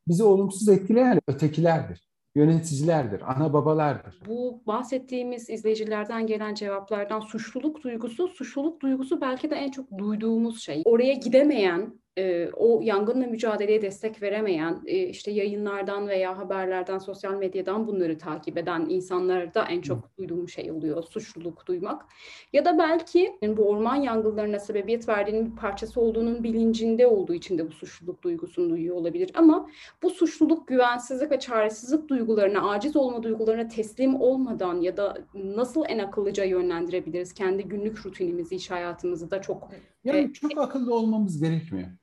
Bizi 0.07 0.23
olumsuz 0.23 0.69
etkileyen 0.69 1.19
ötekilerdir 1.27 2.10
yöneticilerdir, 2.35 3.21
ana 3.31 3.53
babalardır. 3.53 4.19
Bu 4.27 4.63
bahsettiğimiz 4.67 5.49
izleyicilerden 5.49 6.27
gelen 6.27 6.53
cevaplardan 6.53 7.19
suçluluk 7.19 7.83
duygusu, 7.83 8.27
suçluluk 8.27 8.81
duygusu 8.81 9.21
belki 9.21 9.49
de 9.49 9.55
en 9.55 9.71
çok 9.71 9.97
duyduğumuz 9.97 10.61
şey. 10.61 10.81
Oraya 10.85 11.13
gidemeyen 11.13 11.93
e, 12.17 12.49
o 12.53 12.81
yangınla 12.83 13.27
mücadeleye 13.27 13.81
destek 13.81 14.21
veremeyen, 14.21 14.81
e, 14.85 14.97
işte 14.97 15.31
yayınlardan 15.31 16.07
veya 16.07 16.37
haberlerden, 16.37 16.97
sosyal 16.97 17.33
medyadan 17.33 17.87
bunları 17.87 18.17
takip 18.17 18.57
eden 18.57 18.85
insanlarda 18.89 19.63
en 19.63 19.81
çok 19.81 20.17
duyduğum 20.17 20.49
şey 20.49 20.71
oluyor, 20.71 21.03
suçluluk 21.03 21.67
duymak. 21.67 22.05
Ya 22.53 22.65
da 22.65 22.77
belki 22.77 23.37
bu 23.57 23.69
orman 23.69 23.95
yangınlarına 23.95 24.59
sebebiyet 24.59 25.09
verdiğinin 25.09 25.51
bir 25.51 25.55
parçası 25.55 26.01
olduğunun 26.01 26.43
bilincinde 26.43 27.07
olduğu 27.07 27.33
için 27.33 27.57
de 27.57 27.67
bu 27.67 27.71
suçluluk 27.71 28.21
duygusunu 28.23 28.69
duyuyor 28.69 28.95
olabilir. 28.95 29.31
Ama 29.33 29.69
bu 30.03 30.09
suçluluk, 30.09 30.67
güvensizlik 30.67 31.31
ve 31.31 31.39
çaresizlik 31.39 32.09
duygularına, 32.09 32.69
aciz 32.69 32.95
olma 32.95 33.23
duygularına 33.23 33.67
teslim 33.67 34.21
olmadan 34.21 34.81
ya 34.81 34.97
da 34.97 35.17
nasıl 35.33 35.83
en 35.87 35.99
akıllıca 35.99 36.43
yönlendirebiliriz 36.43 37.33
kendi 37.33 37.63
günlük 37.63 38.05
rutinimizi, 38.05 38.55
iş 38.55 38.71
hayatımızı 38.71 39.31
da 39.31 39.41
çok... 39.41 39.69
Yani 40.03 40.19
e, 40.19 40.33
çok 40.33 40.57
akıllı 40.57 40.95
olmamız 40.95 41.41
gerekmiyor. 41.41 42.00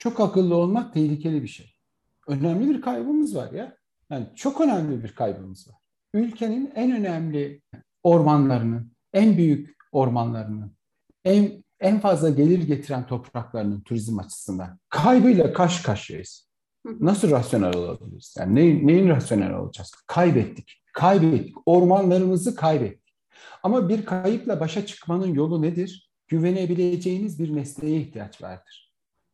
Çok 0.00 0.20
akıllı 0.20 0.54
olmak 0.54 0.94
tehlikeli 0.94 1.42
bir 1.42 1.48
şey. 1.48 1.72
Önemli 2.28 2.68
bir 2.68 2.80
kaybımız 2.80 3.36
var 3.36 3.52
ya. 3.52 3.76
Yani 4.10 4.26
çok 4.34 4.60
önemli 4.60 5.04
bir 5.04 5.14
kaybımız 5.14 5.68
var. 5.68 5.76
Ülkenin 6.14 6.72
en 6.74 6.92
önemli 6.92 7.62
ormanlarının, 8.02 8.92
en 9.12 9.36
büyük 9.36 9.76
ormanlarının, 9.92 10.72
en 11.24 11.64
en 11.80 12.00
fazla 12.00 12.30
gelir 12.30 12.62
getiren 12.62 13.06
topraklarının 13.06 13.80
turizm 13.80 14.18
açısından 14.18 14.78
kaybıyla 14.88 15.52
kaş 15.52 15.80
karşıyayız. 15.80 16.50
Nasıl 17.00 17.30
rasyonel 17.30 17.76
olabiliriz? 17.76 18.34
Yani 18.38 18.54
ne, 18.54 18.86
neyin 18.86 19.08
rasyonel 19.08 19.54
olacağız? 19.54 19.92
Kaybettik. 20.06 20.82
Kaybettik. 20.92 21.54
Ormanlarımızı 21.66 22.54
kaybettik. 22.54 23.14
Ama 23.62 23.88
bir 23.88 24.04
kayıpla 24.04 24.60
başa 24.60 24.86
çıkmanın 24.86 25.34
yolu 25.34 25.62
nedir? 25.62 26.10
Güvenebileceğiniz 26.28 27.38
bir 27.38 27.56
nesneye 27.56 28.00
ihtiyaç 28.00 28.42
vardır 28.42 28.89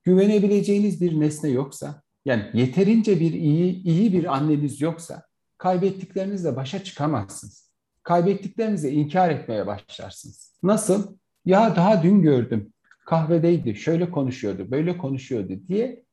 güvenebileceğiniz 0.06 1.00
bir 1.00 1.20
nesne 1.20 1.50
yoksa, 1.50 2.02
yani 2.24 2.50
yeterince 2.54 3.20
bir 3.20 3.32
iyi 3.32 3.82
iyi 3.82 4.12
bir 4.12 4.36
anneniz 4.36 4.80
yoksa 4.80 5.22
kaybettiklerinizle 5.58 6.56
başa 6.56 6.84
çıkamazsınız. 6.84 7.70
Kaybettiklerinizi 8.02 8.90
inkar 8.90 9.30
etmeye 9.30 9.66
başlarsınız. 9.66 10.54
Nasıl? 10.62 11.16
Ya 11.44 11.76
daha 11.76 12.02
dün 12.02 12.22
gördüm. 12.22 12.72
Kahvedeydi, 13.06 13.74
şöyle 13.74 14.10
konuşuyordu, 14.10 14.70
böyle 14.70 14.98
konuşuyordu 14.98 15.52
diye 15.68 16.04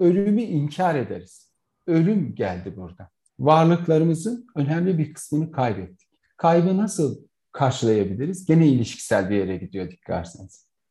ölümü 0.00 0.42
inkar 0.42 0.94
ederiz. 0.94 1.52
Ölüm 1.86 2.34
geldi 2.34 2.76
burada. 2.76 3.08
Varlıklarımızın 3.38 4.46
önemli 4.56 4.98
bir 4.98 5.14
kısmını 5.14 5.52
kaybettik. 5.52 6.08
Kaybı 6.36 6.76
nasıl 6.76 7.18
karşılayabiliriz? 7.52 8.46
Gene 8.46 8.68
ilişkisel 8.68 9.30
bir 9.30 9.36
yere 9.36 9.56
gidiyor 9.56 9.90
dikkat 9.90 10.36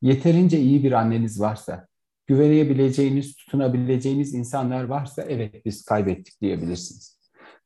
Yeterince 0.01 0.59
iyi 0.59 0.83
bir 0.83 0.91
anneniz 0.91 1.41
varsa, 1.41 1.87
güvenebileceğiniz, 2.27 3.35
tutunabileceğiniz 3.35 4.33
insanlar 4.33 4.83
varsa 4.83 5.21
evet 5.21 5.65
biz 5.65 5.85
kaybettik 5.85 6.41
diyebilirsiniz. 6.41 7.17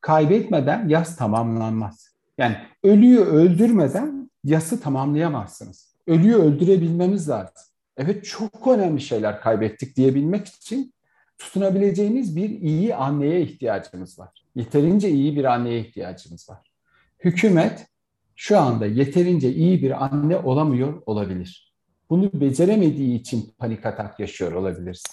Kaybetmeden 0.02 0.90
yas 0.90 1.16
tamamlanmaz. 1.16 2.08
Yani 2.38 2.58
ölüyü 2.84 3.20
öldürmeden 3.20 4.32
yası 4.44 4.82
tamamlayamazsınız. 4.82 5.96
Ölüyü 6.08 6.36
öldürebilmemiz 6.36 7.30
lazım. 7.30 7.54
Evet 7.98 8.26
çok 8.26 8.68
önemli 8.68 9.02
şeyler 9.02 9.42
kaybettik 9.42 9.96
diyebilmek 9.96 10.48
için 10.48 10.94
tutunabileceğiniz 11.38 12.36
bir 12.36 12.50
iyi 12.50 12.96
anneye 12.96 13.42
ihtiyacımız 13.42 14.20
var. 14.20 14.44
Yeterince 14.56 15.10
iyi 15.10 15.36
bir 15.36 15.44
anneye 15.44 15.80
ihtiyacımız 15.80 16.50
var. 16.50 16.72
Hükümet 17.20 17.88
şu 18.36 18.60
anda 18.60 18.86
yeterince 18.86 19.54
iyi 19.54 19.82
bir 19.82 20.04
anne 20.06 20.38
olamıyor 20.38 21.02
olabilir. 21.06 21.71
Bunu 22.12 22.32
beceremediği 22.34 23.20
için 23.20 23.54
panik 23.58 23.86
atak 23.86 24.20
yaşıyor 24.20 24.52
olabiliriz. 24.52 25.04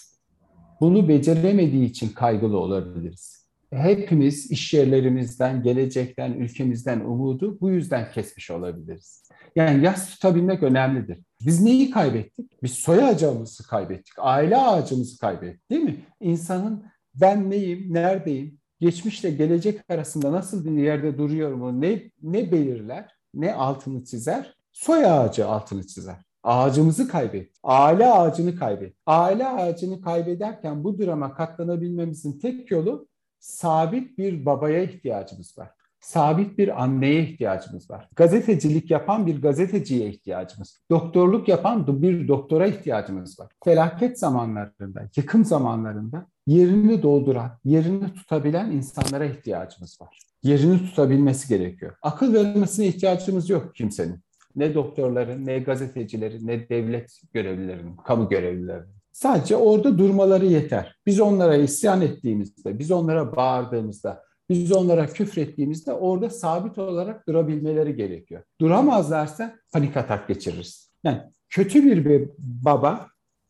Bunu 0.81 1.07
beceremediği 1.07 1.85
için 1.85 2.09
kaygılı 2.09 2.59
olabiliriz. 2.59 3.45
Hepimiz 3.73 4.51
iş 4.51 4.73
yerlerimizden, 4.73 5.63
gelecekten, 5.63 6.33
ülkemizden 6.33 6.99
umudu 6.99 7.57
bu 7.61 7.69
yüzden 7.69 8.11
kesmiş 8.11 8.51
olabiliriz. 8.51 9.29
Yani 9.55 9.85
yas 9.85 10.09
tutabilmek 10.09 10.63
önemlidir. 10.63 11.19
Biz 11.45 11.61
neyi 11.61 11.91
kaybettik? 11.91 12.63
Biz 12.63 12.71
soy 12.71 13.03
ağacımızı 13.03 13.67
kaybettik, 13.67 14.13
aile 14.17 14.57
ağacımızı 14.57 15.19
kaybettik 15.19 15.71
değil 15.71 15.83
mi? 15.83 16.05
İnsanın 16.19 16.85
ben 17.15 17.49
neyim, 17.49 17.93
neredeyim, 17.93 18.57
geçmişle 18.79 19.31
gelecek 19.31 19.81
arasında 19.89 20.31
nasıl 20.31 20.65
bir 20.65 20.83
yerde 20.83 21.17
duruyorum 21.17 21.81
ne, 21.81 22.11
ne 22.23 22.51
belirler, 22.51 23.11
ne 23.33 23.53
altını 23.53 24.05
çizer? 24.05 24.55
Soy 24.71 25.05
ağacı 25.05 25.47
altını 25.47 25.87
çizer. 25.87 26.28
Ağacımızı 26.49 27.07
kaybettik. 27.07 27.57
Aile 27.63 28.07
ağacını 28.07 28.55
kaybettik. 28.55 28.97
Aile 29.05 29.47
ağacını 29.47 30.01
kaybederken 30.01 30.83
bu 30.83 30.99
drama 30.99 31.33
katlanabilmemizin 31.33 32.39
tek 32.39 32.71
yolu 32.71 33.07
sabit 33.39 34.17
bir 34.17 34.45
babaya 34.45 34.83
ihtiyacımız 34.83 35.57
var. 35.57 35.69
Sabit 36.01 36.57
bir 36.57 36.83
anneye 36.83 37.23
ihtiyacımız 37.23 37.89
var. 37.89 38.09
Gazetecilik 38.15 38.91
yapan 38.91 39.27
bir 39.27 39.41
gazeteciye 39.41 40.09
ihtiyacımız. 40.09 40.79
Doktorluk 40.91 41.47
yapan 41.47 42.01
bir 42.01 42.27
doktora 42.27 42.67
ihtiyacımız 42.67 43.39
var. 43.39 43.51
Felaket 43.63 44.19
zamanlarında, 44.19 45.01
yıkım 45.15 45.45
zamanlarında 45.45 46.25
yerini 46.47 47.03
dolduran, 47.03 47.51
yerini 47.65 48.13
tutabilen 48.13 48.71
insanlara 48.71 49.25
ihtiyacımız 49.25 50.01
var. 50.01 50.19
Yerini 50.43 50.77
tutabilmesi 50.77 51.47
gerekiyor. 51.47 51.95
Akıl 52.01 52.33
vermesine 52.33 52.87
ihtiyacımız 52.87 53.49
yok 53.49 53.75
kimsenin. 53.75 54.28
Ne 54.59 54.73
doktorların, 54.73 55.45
ne 55.45 55.59
gazetecilerin, 55.59 56.47
ne 56.47 56.69
devlet 56.69 57.21
görevlilerinin, 57.33 57.95
kamu 57.95 58.29
görevlilerinin. 58.29 58.93
Sadece 59.11 59.55
orada 59.55 59.97
durmaları 59.97 60.45
yeter. 60.45 60.95
Biz 61.05 61.19
onlara 61.19 61.55
isyan 61.55 62.01
ettiğimizde, 62.01 62.79
biz 62.79 62.91
onlara 62.91 63.35
bağırdığımızda, 63.35 64.23
biz 64.49 64.71
onlara 64.71 65.07
küfrettiğimizde 65.07 65.93
orada 65.93 66.29
sabit 66.29 66.77
olarak 66.77 67.27
durabilmeleri 67.27 67.95
gerekiyor. 67.95 68.43
Duramazlarsa 68.61 69.55
panik 69.73 69.97
atak 69.97 70.27
geçiririz. 70.27 70.91
Yani 71.03 71.21
kötü 71.49 72.05
bir 72.05 72.29
baba 72.39 73.07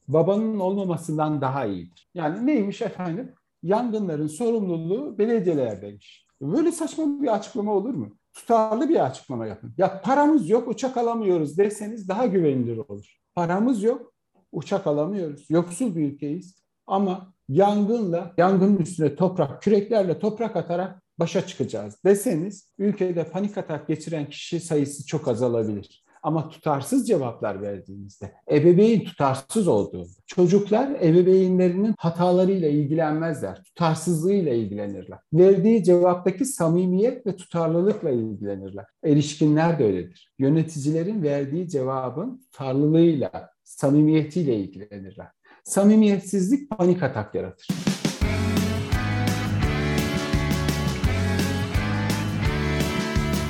babanın 0.07 0.59
olmamasından 0.59 1.41
daha 1.41 1.65
iyidir. 1.65 2.09
Yani 2.13 2.47
neymiş 2.47 2.81
efendim? 2.81 3.33
Yangınların 3.63 4.27
sorumluluğu 4.27 5.17
belediyelerdeymiş. 5.17 6.25
Böyle 6.41 6.71
saçma 6.71 7.21
bir 7.21 7.35
açıklama 7.35 7.73
olur 7.73 7.93
mu? 7.93 8.18
Tutarlı 8.33 8.89
bir 8.89 9.05
açıklama 9.05 9.45
yapın. 9.45 9.73
Ya 9.77 10.01
paramız 10.01 10.49
yok, 10.49 10.67
uçak 10.67 10.97
alamıyoruz 10.97 11.57
deseniz 11.57 12.07
daha 12.07 12.25
güvenilir 12.25 12.77
olur. 12.77 13.17
Paramız 13.35 13.83
yok, 13.83 14.13
uçak 14.51 14.87
alamıyoruz. 14.87 15.45
Yoksul 15.49 15.95
bir 15.95 16.11
ülkeyiz. 16.11 16.63
Ama 16.87 17.33
yangınla, 17.49 18.33
yangının 18.37 18.77
üstüne 18.77 19.15
toprak, 19.15 19.61
küreklerle 19.61 20.19
toprak 20.19 20.55
atarak 20.55 21.03
başa 21.19 21.47
çıkacağız 21.47 21.97
deseniz 22.05 22.73
ülkede 22.77 23.23
panik 23.23 23.57
atak 23.57 23.87
geçiren 23.87 24.29
kişi 24.29 24.59
sayısı 24.59 25.05
çok 25.05 25.27
azalabilir. 25.27 26.05
Ama 26.23 26.49
tutarsız 26.49 27.07
cevaplar 27.07 27.61
verdiğimizde, 27.61 28.31
ebeveyn 28.51 29.03
tutarsız 29.03 29.67
olduğunda, 29.67 30.07
çocuklar 30.25 30.89
ebeveynlerinin 31.01 31.95
hatalarıyla 31.97 32.69
ilgilenmezler, 32.69 33.63
tutarsızlığıyla 33.63 34.53
ilgilenirler. 34.53 35.19
Verdiği 35.33 35.83
cevaptaki 35.83 36.45
samimiyet 36.45 37.27
ve 37.27 37.35
tutarlılıkla 37.35 38.09
ilgilenirler. 38.09 38.85
Erişkinler 39.03 39.79
de 39.79 39.83
öyledir. 39.83 40.33
Yöneticilerin 40.39 41.23
verdiği 41.23 41.69
cevabın 41.69 42.37
tutarlılığıyla, 42.37 43.49
samimiyetiyle 43.63 44.55
ilgilenirler. 44.55 45.27
Samimiyetsizlik 45.63 46.69
panik 46.69 47.03
atak 47.03 47.35
yaratır. 47.35 47.67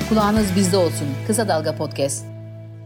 Kulağınız 0.09 0.55
bizde 0.55 0.77
olsun. 0.77 1.07
Kısa 1.27 1.47
Dalga 1.47 1.75
Podcast. 1.75 2.38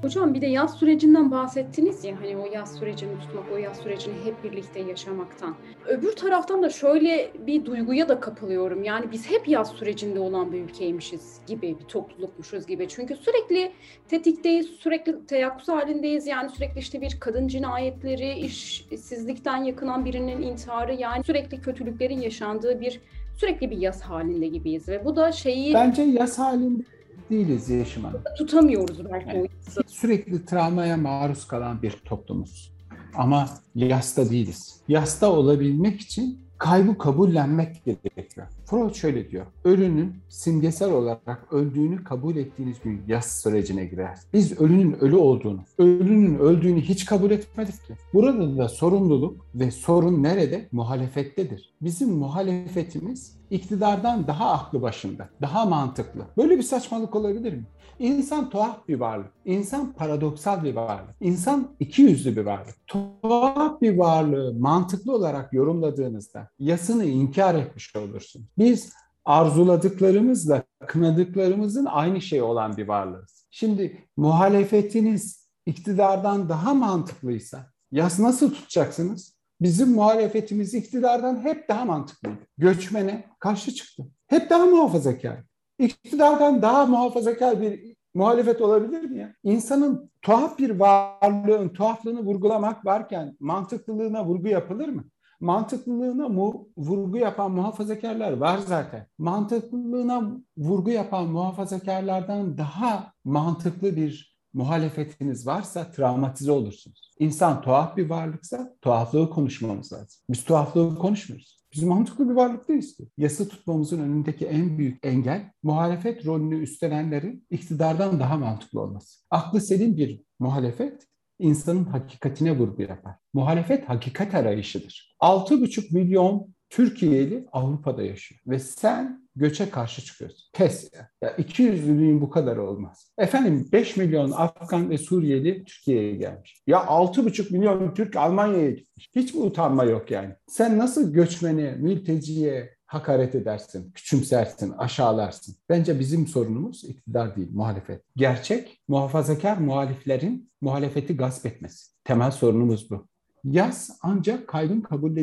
Hocam 0.04 0.34
bir 0.34 0.42
de 0.42 0.46
yaz 0.46 0.78
sürecinden 0.78 1.32
bahsettiniz 1.32 2.04
ya 2.04 2.16
hani 2.22 2.38
o 2.38 2.46
yaz 2.54 2.76
sürecini 2.76 3.20
tutmak, 3.20 3.44
o 3.54 3.58
yaz 3.58 3.78
sürecini 3.78 4.14
hep 4.26 4.44
birlikte 4.44 4.80
yaşamaktan. 4.80 5.56
Öbür 5.88 6.12
taraftan 6.12 6.64
da 6.64 6.70
şöyle 6.70 7.32
bir 7.48 7.66
duyguya 7.66 8.10
da 8.10 8.20
kapılıyorum. 8.20 8.84
Yani 8.84 9.12
biz 9.12 9.32
hep 9.32 9.48
yaz 9.48 9.72
sürecinde 9.72 10.20
olan 10.20 10.52
bir 10.52 10.62
ülkeymişiz 10.62 11.40
gibi, 11.48 11.78
bir 11.80 11.86
toplulukmuşuz 11.86 12.68
gibi. 12.68 12.88
Çünkü 12.88 13.16
sürekli 13.16 13.72
tetikteyiz, 14.08 14.68
sürekli 14.68 15.26
teyakkuz 15.26 15.68
halindeyiz. 15.68 16.28
Yani 16.28 16.50
sürekli 16.50 16.80
işte 16.80 17.02
bir 17.02 17.18
kadın 17.20 17.48
cinayetleri, 17.48 18.40
işsizlikten 18.40 19.64
yakınan 19.64 20.06
birinin 20.06 20.42
intiharı 20.42 20.94
yani 20.94 21.24
sürekli 21.24 21.62
kötülüklerin 21.62 22.22
yaşandığı 22.22 22.82
bir 22.82 23.00
sürekli 23.38 23.72
bir 23.72 23.78
yaz 23.78 24.02
halinde 24.02 24.48
gibiyiz 24.48 24.90
ve 24.90 25.06
bu 25.06 25.16
da 25.16 25.32
şeyi... 25.32 25.74
Bence 25.74 26.02
yaz 26.02 26.40
halinde 26.40 26.84
değiliz 27.30 27.70
Yeşim 27.70 28.04
Hanım. 28.04 28.22
Tutamıyoruz 28.38 29.06
belki 29.12 29.28
yani, 29.28 29.50
o 29.78 29.82
Sürekli 29.88 30.46
travmaya 30.46 30.98
maruz 30.98 31.48
kalan 31.48 31.82
bir 31.82 31.92
toplumuz. 31.92 32.74
Ama 33.16 33.50
yasta 33.76 34.30
değiliz. 34.30 34.82
Yasta 34.88 35.32
olabilmek 35.32 36.02
için 36.02 36.40
kaybı 36.64 36.98
kabullenmek 36.98 37.86
gerekiyor. 37.86 38.48
Freud 38.66 38.94
şöyle 38.94 39.30
diyor. 39.30 39.46
Ölünün 39.64 40.16
simgesel 40.30 40.92
olarak 40.92 41.54
öldüğünü 41.54 42.04
kabul 42.04 42.36
ettiğiniz 42.36 42.78
gün 42.84 43.02
yas 43.08 43.42
sürecine 43.42 43.86
girer. 43.86 44.18
Biz 44.34 44.62
ölünün 44.62 44.94
ölü 44.94 45.16
olduğunu, 45.16 45.60
ölünün 45.78 46.40
öldüğünü 46.40 46.82
hiç 46.82 47.06
kabul 47.06 47.32
etmedik 47.32 47.74
ki. 47.88 47.94
Burada 48.14 48.58
da 48.58 48.70
sorumluluk 48.70 49.46
ve 49.56 49.72
sorun 49.72 50.24
nerede? 50.24 50.68
Muhalefettedir. 50.72 51.74
Bizim 51.82 52.10
muhalefetimiz 52.10 53.38
iktidardan 53.50 54.28
daha 54.28 54.52
aklı 54.52 54.82
başında, 54.82 55.30
daha 55.42 55.66
mantıklı. 55.66 56.26
Böyle 56.38 56.58
bir 56.58 56.64
saçmalık 56.64 57.16
olabilir 57.16 57.54
mi? 57.54 57.64
İnsan 58.00 58.50
tuhaf 58.50 58.88
bir 58.88 59.00
varlık. 59.00 59.32
İnsan 59.46 59.94
paradoksal 59.94 60.64
bir 60.64 60.76
varlık. 60.76 61.16
İnsan 61.22 61.76
iki 61.80 62.02
yüzlü 62.02 62.36
bir 62.36 62.42
varlık. 62.42 62.88
Tuhaf 62.88 63.82
bir 63.82 63.98
varlığı 63.98 64.54
mantıklı 64.54 65.16
olarak 65.16 65.54
yorumladığınızda 65.54 66.50
yasını 66.60 67.06
inkar 67.06 67.56
etmiş 67.56 67.96
olursun. 67.96 68.46
Biz 68.58 68.94
arzuladıklarımızla 69.26 70.64
kınadıklarımızın 70.88 71.86
aynı 71.86 72.22
şey 72.22 72.42
olan 72.42 72.78
bir 72.78 72.88
varlığız. 72.88 73.48
Şimdi 73.52 74.08
muhalefetiniz 74.18 75.50
iktidardan 75.66 76.50
daha 76.50 76.74
mantıklıysa 76.74 77.72
yas 77.92 78.20
nasıl 78.20 78.54
tutacaksınız? 78.54 79.34
Bizim 79.62 79.92
muhalefetimiz 79.92 80.74
iktidardan 80.74 81.44
hep 81.44 81.70
daha 81.70 81.86
mantıklıydı. 81.86 82.40
Göçmene 82.58 83.26
karşı 83.40 83.74
çıktı. 83.74 84.04
Hep 84.28 84.50
daha 84.50 84.66
muhafazakar. 84.66 85.38
İktidardan 85.80 86.62
daha 86.62 86.86
muhafazakar 86.86 87.62
bir 87.62 87.96
muhalefet 88.14 88.62
olabilir 88.62 89.02
mi 89.02 89.18
ya? 89.18 89.34
İnsanın 89.44 90.12
tuhaf 90.22 90.60
bir 90.60 90.70
varlığın 90.70 91.70
tuhaflığını 91.70 92.26
vurgulamak 92.26 92.86
varken 92.86 93.38
mantıklılığına 93.40 94.26
vurgu 94.26 94.48
yapılır 94.48 94.90
mı? 94.90 95.04
Mantıklılığına 95.40 96.30
mu, 96.30 96.68
vurgu 96.78 97.18
yapan 97.18 97.52
muhafazakarlar 97.52 98.32
var 98.32 98.58
zaten. 98.58 99.08
Mantıklılığına 99.18 100.32
vurgu 100.58 100.90
yapan 100.90 101.28
muhafazakarlardan 101.28 102.58
daha 102.58 103.14
mantıklı 103.24 103.96
bir 103.96 104.38
muhalefetiniz 104.54 105.48
varsa 105.48 105.92
travmatize 105.92 106.52
olursunuz. 106.52 107.14
İnsan 107.20 107.62
tuhaf 107.62 107.98
bir 107.98 108.10
varlıksa 108.10 108.76
tuhaflığı 108.82 109.30
konuşmamız 109.30 109.94
lazım. 109.94 110.22
Biz 110.30 110.44
tuhaflığı 110.44 110.96
konuşmuyoruz. 110.96 111.63
Biz 111.74 111.84
mantıklı 111.84 112.30
bir 112.30 112.34
varlık 112.34 112.70
değiliz 112.70 112.98
ki. 112.98 113.08
Yasa 113.18 113.48
tutmamızın 113.48 114.00
önündeki 114.00 114.46
en 114.46 114.78
büyük 114.78 115.06
engel 115.06 115.52
muhalefet 115.64 116.26
rolünü 116.26 116.64
üstlenenlerin 116.64 117.48
iktidardan 117.50 118.20
daha 118.20 118.38
mantıklı 118.38 118.82
olması. 118.82 119.20
Aklı 119.30 119.62
selim 119.62 119.98
bir 119.98 120.22
muhalefet 120.40 121.08
insanın 121.40 121.86
hakikatine 121.86 122.58
vurgu 122.60 122.82
yapar. 122.82 123.16
Muhalefet 123.34 123.90
hakikat 123.90 124.36
arayışıdır. 124.36 125.16
6,5 125.22 125.94
milyon 125.94 126.54
Türkiye'li 126.70 127.48
Avrupa'da 127.52 128.04
yaşıyor 128.04 128.42
ve 128.48 128.60
sen 128.60 129.23
göçe 129.36 129.70
karşı 129.70 130.02
çıkıyorsun. 130.02 130.50
Pes 130.54 130.94
ya. 130.94 131.10
ya 131.22 131.36
200'lülüğün 131.36 132.22
bu 132.22 132.30
kadar 132.30 132.58
olmaz. 132.58 133.12
Efendim 133.18 133.70
5 133.72 133.98
milyon 133.98 134.32
Afgan 134.32 134.90
ve 134.90 134.98
Suriyeli 134.98 135.66
Türkiye'ye 135.66 136.16
gelmiş. 136.16 136.62
Ya 136.68 136.78
6,5 136.80 137.54
milyon 137.54 137.94
Türk 137.94 138.16
Almanya'ya 138.16 138.72
gitmiş. 138.72 139.10
Hiç 139.16 139.34
mi 139.34 139.42
utanma 139.42 139.84
yok 139.84 140.12
yani? 140.12 140.36
Sen 140.48 140.78
nasıl 140.78 141.14
göçmene, 141.14 141.72
mülteciye 141.72 142.74
hakaret 142.86 143.36
edersin, 143.36 143.92
küçümsersin, 143.92 144.72
aşağılarsın. 144.72 145.56
Bence 145.70 146.00
bizim 146.00 146.28
sorunumuz 146.28 146.84
iktidar 146.84 147.36
değil, 147.36 147.50
muhalefet. 147.52 148.02
Gerçek, 148.16 148.82
muhafazakar 148.88 149.58
muhaliflerin 149.58 150.52
muhalefeti 150.62 151.18
gasp 151.18 151.46
etmesi. 151.46 151.92
Temel 152.04 152.32
sorunumuz 152.32 152.92
bu. 152.92 153.08
Yaz 153.44 154.00
ancak 154.02 154.48
kaybın 154.48 154.82
kabul 154.82 155.18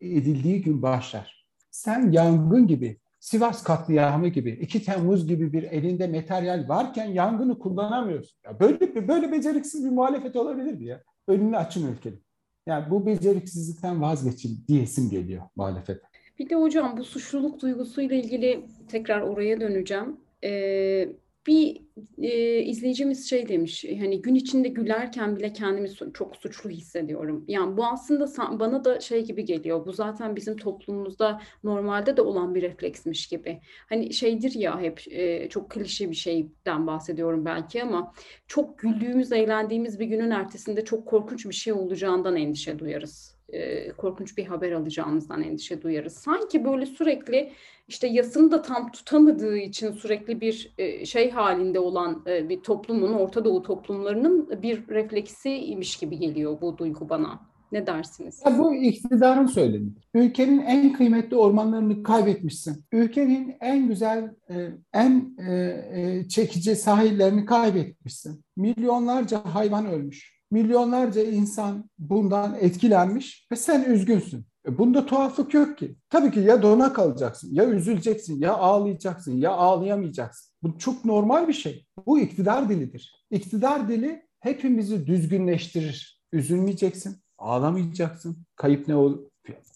edildiği 0.00 0.62
gün 0.62 0.82
başlar. 0.82 1.46
Sen 1.70 2.10
yangın 2.10 2.66
gibi, 2.66 3.00
Sivas 3.22 3.64
katliamı 3.64 4.28
gibi, 4.28 4.50
2 4.50 4.84
Temmuz 4.84 5.26
gibi 5.26 5.52
bir 5.52 5.62
elinde 5.62 6.06
materyal 6.06 6.68
varken 6.68 7.06
yangını 7.06 7.58
kullanamıyorsun. 7.58 8.38
Ya 8.44 8.60
böyle 8.60 9.08
böyle 9.08 9.32
beceriksiz 9.32 9.84
bir 9.84 9.90
muhalefet 9.90 10.36
olabilir 10.36 10.74
mi 10.74 10.84
ya? 10.84 11.02
Önünü 11.28 11.56
açın 11.56 11.92
ülkenin. 11.92 12.24
Yani 12.66 12.90
bu 12.90 13.06
beceriksizlikten 13.06 14.02
vazgeçin 14.02 14.64
diyesim 14.68 15.10
geliyor 15.10 15.42
muhalefete. 15.56 16.00
Bir 16.38 16.50
de 16.50 16.54
hocam 16.54 16.96
bu 16.96 17.04
suçluluk 17.04 17.62
duygusuyla 17.62 18.16
ilgili 18.16 18.66
tekrar 18.88 19.20
oraya 19.20 19.60
döneceğim. 19.60 20.16
Ee, 20.44 21.08
bir 21.46 21.81
e, 22.18 22.62
izleyicimiz 22.62 23.30
şey 23.30 23.48
demiş 23.48 23.84
hani 24.00 24.22
gün 24.22 24.34
içinde 24.34 24.68
gülerken 24.68 25.36
bile 25.36 25.52
kendimi 25.52 25.88
çok 26.14 26.36
suçlu 26.36 26.70
hissediyorum. 26.70 27.44
Yani 27.48 27.76
bu 27.76 27.86
aslında 27.86 28.60
bana 28.60 28.84
da 28.84 29.00
şey 29.00 29.24
gibi 29.24 29.44
geliyor. 29.44 29.86
Bu 29.86 29.92
zaten 29.92 30.36
bizim 30.36 30.56
toplumumuzda 30.56 31.40
normalde 31.64 32.16
de 32.16 32.22
olan 32.22 32.54
bir 32.54 32.62
refleksmiş 32.62 33.26
gibi. 33.26 33.60
Hani 33.88 34.12
şeydir 34.12 34.54
ya 34.54 34.80
hep 34.80 35.02
e, 35.10 35.48
çok 35.48 35.70
klişe 35.70 36.10
bir 36.10 36.16
şeyden 36.16 36.86
bahsediyorum 36.86 37.44
belki 37.44 37.82
ama 37.82 38.12
çok 38.46 38.78
güldüğümüz, 38.78 39.32
eğlendiğimiz 39.32 40.00
bir 40.00 40.06
günün 40.06 40.30
ertesinde 40.30 40.84
çok 40.84 41.06
korkunç 41.06 41.46
bir 41.46 41.54
şey 41.54 41.72
olacağından 41.72 42.36
endişe 42.36 42.78
duyarız 42.78 43.31
e, 43.52 43.92
korkunç 43.92 44.38
bir 44.38 44.44
haber 44.44 44.72
alacağımızdan 44.72 45.42
endişe 45.42 45.82
duyarız. 45.82 46.12
Sanki 46.12 46.64
böyle 46.64 46.86
sürekli 46.86 47.52
işte 47.88 48.06
yasını 48.06 48.50
da 48.50 48.62
tam 48.62 48.92
tutamadığı 48.92 49.56
için 49.56 49.92
sürekli 49.92 50.40
bir 50.40 50.72
e, 50.78 51.06
şey 51.06 51.30
halinde 51.30 51.78
olan 51.78 52.22
e, 52.26 52.48
bir 52.48 52.60
toplumun, 52.60 53.12
Orta 53.12 53.44
Doğu 53.44 53.62
toplumlarının 53.62 54.62
bir 54.62 54.88
refleksiymiş 54.88 55.96
gibi 55.96 56.18
geliyor 56.18 56.60
bu 56.60 56.78
duygu 56.78 57.08
bana. 57.08 57.40
Ne 57.72 57.86
dersiniz? 57.86 58.42
Ya 58.46 58.58
bu 58.58 58.74
iktidarın 58.74 59.46
söylemi. 59.46 59.90
Ülkenin 60.14 60.58
en 60.58 60.92
kıymetli 60.92 61.36
ormanlarını 61.36 62.02
kaybetmişsin. 62.02 62.84
Ülkenin 62.92 63.56
en 63.60 63.88
güzel, 63.88 64.34
en 64.92 65.36
çekici 66.28 66.76
sahillerini 66.76 67.44
kaybetmişsin. 67.44 68.44
Milyonlarca 68.56 69.44
hayvan 69.44 69.86
ölmüş. 69.86 70.41
Milyonlarca 70.52 71.22
insan 71.22 71.90
bundan 71.98 72.56
etkilenmiş 72.60 73.46
ve 73.52 73.56
sen 73.56 73.84
üzgünsün. 73.84 74.46
E 74.68 74.78
bunda 74.78 75.06
tuhaflık 75.06 75.54
yok 75.54 75.78
ki. 75.78 75.96
Tabii 76.10 76.30
ki 76.30 76.40
ya 76.40 76.62
dona 76.62 76.92
kalacaksın, 76.92 77.54
ya 77.54 77.68
üzüleceksin, 77.68 78.40
ya 78.40 78.54
ağlayacaksın, 78.54 79.36
ya 79.36 79.50
ağlayamayacaksın. 79.50 80.52
Bu 80.62 80.78
çok 80.78 81.04
normal 81.04 81.48
bir 81.48 81.52
şey. 81.52 81.86
Bu 82.06 82.20
iktidar 82.20 82.68
dilidir. 82.68 83.24
İktidar 83.30 83.88
dili 83.88 84.22
hepimizi 84.40 85.06
düzgünleştirir. 85.06 86.22
Üzülmeyeceksin, 86.32 87.16
ağlamayacaksın. 87.38 88.36
Kayıp 88.56 88.88
ne 88.88 88.96
olur? 88.96 89.18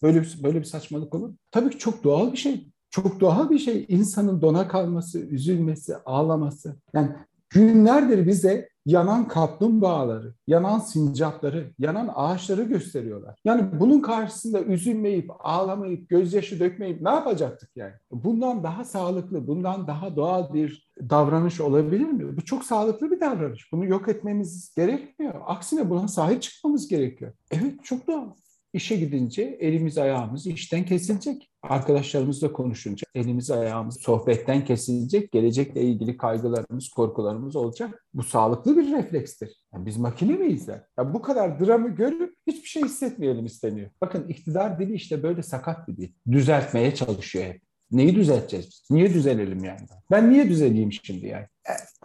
Böyle 0.03 0.21
bir, 0.21 0.43
böyle 0.43 0.59
bir 0.59 0.65
saçmalık 0.65 1.15
olur. 1.15 1.33
Tabii 1.51 1.69
ki 1.69 1.77
çok 1.77 2.03
doğal 2.03 2.31
bir 2.31 2.37
şey. 2.37 2.67
Çok 2.89 3.19
doğal 3.19 3.49
bir 3.49 3.59
şey 3.59 3.85
insanın 3.89 4.41
dona 4.41 4.67
kalması, 4.67 5.19
üzülmesi, 5.19 5.95
ağlaması. 5.97 6.75
Yani 6.93 7.09
günlerdir 7.49 8.27
bize 8.27 8.69
yanan 8.87 9.27
kaplumbağaları, 9.27 10.33
yanan 10.47 10.79
sincapları, 10.79 11.73
yanan 11.79 12.11
ağaçları 12.15 12.63
gösteriyorlar. 12.63 13.39
Yani 13.45 13.79
bunun 13.79 13.99
karşısında 13.99 14.61
üzülmeyip, 14.61 15.31
ağlamayıp, 15.39 16.09
gözyaşı 16.09 16.59
dökmeyip 16.59 17.01
ne 17.01 17.09
yapacaktık 17.09 17.69
yani? 17.75 17.93
Bundan 18.11 18.63
daha 18.63 18.85
sağlıklı, 18.85 19.47
bundan 19.47 19.87
daha 19.87 20.15
doğal 20.15 20.53
bir 20.53 20.91
davranış 21.09 21.61
olabilir 21.61 22.05
mi? 22.05 22.37
Bu 22.37 22.45
çok 22.45 22.63
sağlıklı 22.63 23.11
bir 23.11 23.19
davranış. 23.19 23.71
Bunu 23.71 23.85
yok 23.85 24.09
etmemiz 24.09 24.73
gerekmiyor. 24.77 25.33
Aksine 25.45 25.89
buna 25.89 26.07
sahip 26.07 26.41
çıkmamız 26.41 26.87
gerekiyor. 26.87 27.33
Evet 27.51 27.83
çok 27.83 28.07
doğal. 28.07 28.29
İşe 28.77 28.95
gidince 28.95 29.57
elimiz 29.59 29.97
ayağımız 29.97 30.47
işten 30.47 30.85
kesilecek. 30.85 31.49
Arkadaşlarımızla 31.63 32.53
konuşunca 32.53 33.07
elimiz 33.15 33.51
ayağımız 33.51 34.01
sohbetten 34.01 34.65
kesilecek. 34.65 35.31
Gelecekle 35.31 35.81
ilgili 35.81 36.17
kaygılarımız, 36.17 36.89
korkularımız 36.89 37.55
olacak. 37.55 38.05
Bu 38.13 38.23
sağlıklı 38.23 38.77
bir 38.77 38.91
reflekstir. 38.91 39.63
Yani 39.73 39.85
biz 39.85 39.97
makine 39.97 40.33
miyiz 40.33 40.67
ya? 40.67 40.87
ya? 40.97 41.13
Bu 41.13 41.21
kadar 41.21 41.59
dramı 41.59 41.89
görüp 41.89 42.35
hiçbir 42.47 42.67
şey 42.67 42.83
hissetmeyelim 42.83 43.45
isteniyor. 43.45 43.89
Bakın 44.01 44.27
iktidar 44.27 44.79
dili 44.79 44.93
işte 44.93 45.23
böyle 45.23 45.43
sakat 45.43 45.87
bir 45.87 45.97
dil. 45.97 46.13
Düzeltmeye 46.31 46.95
çalışıyor 46.95 47.45
hep. 47.45 47.66
Neyi 47.91 48.15
düzelteceğiz? 48.15 48.83
Niye 48.89 49.13
düzelelim 49.13 49.63
yani? 49.63 49.79
Ben 50.11 50.29
niye 50.29 50.49
düzeleyim 50.49 50.91
şimdi 50.91 51.27
yani? 51.27 51.45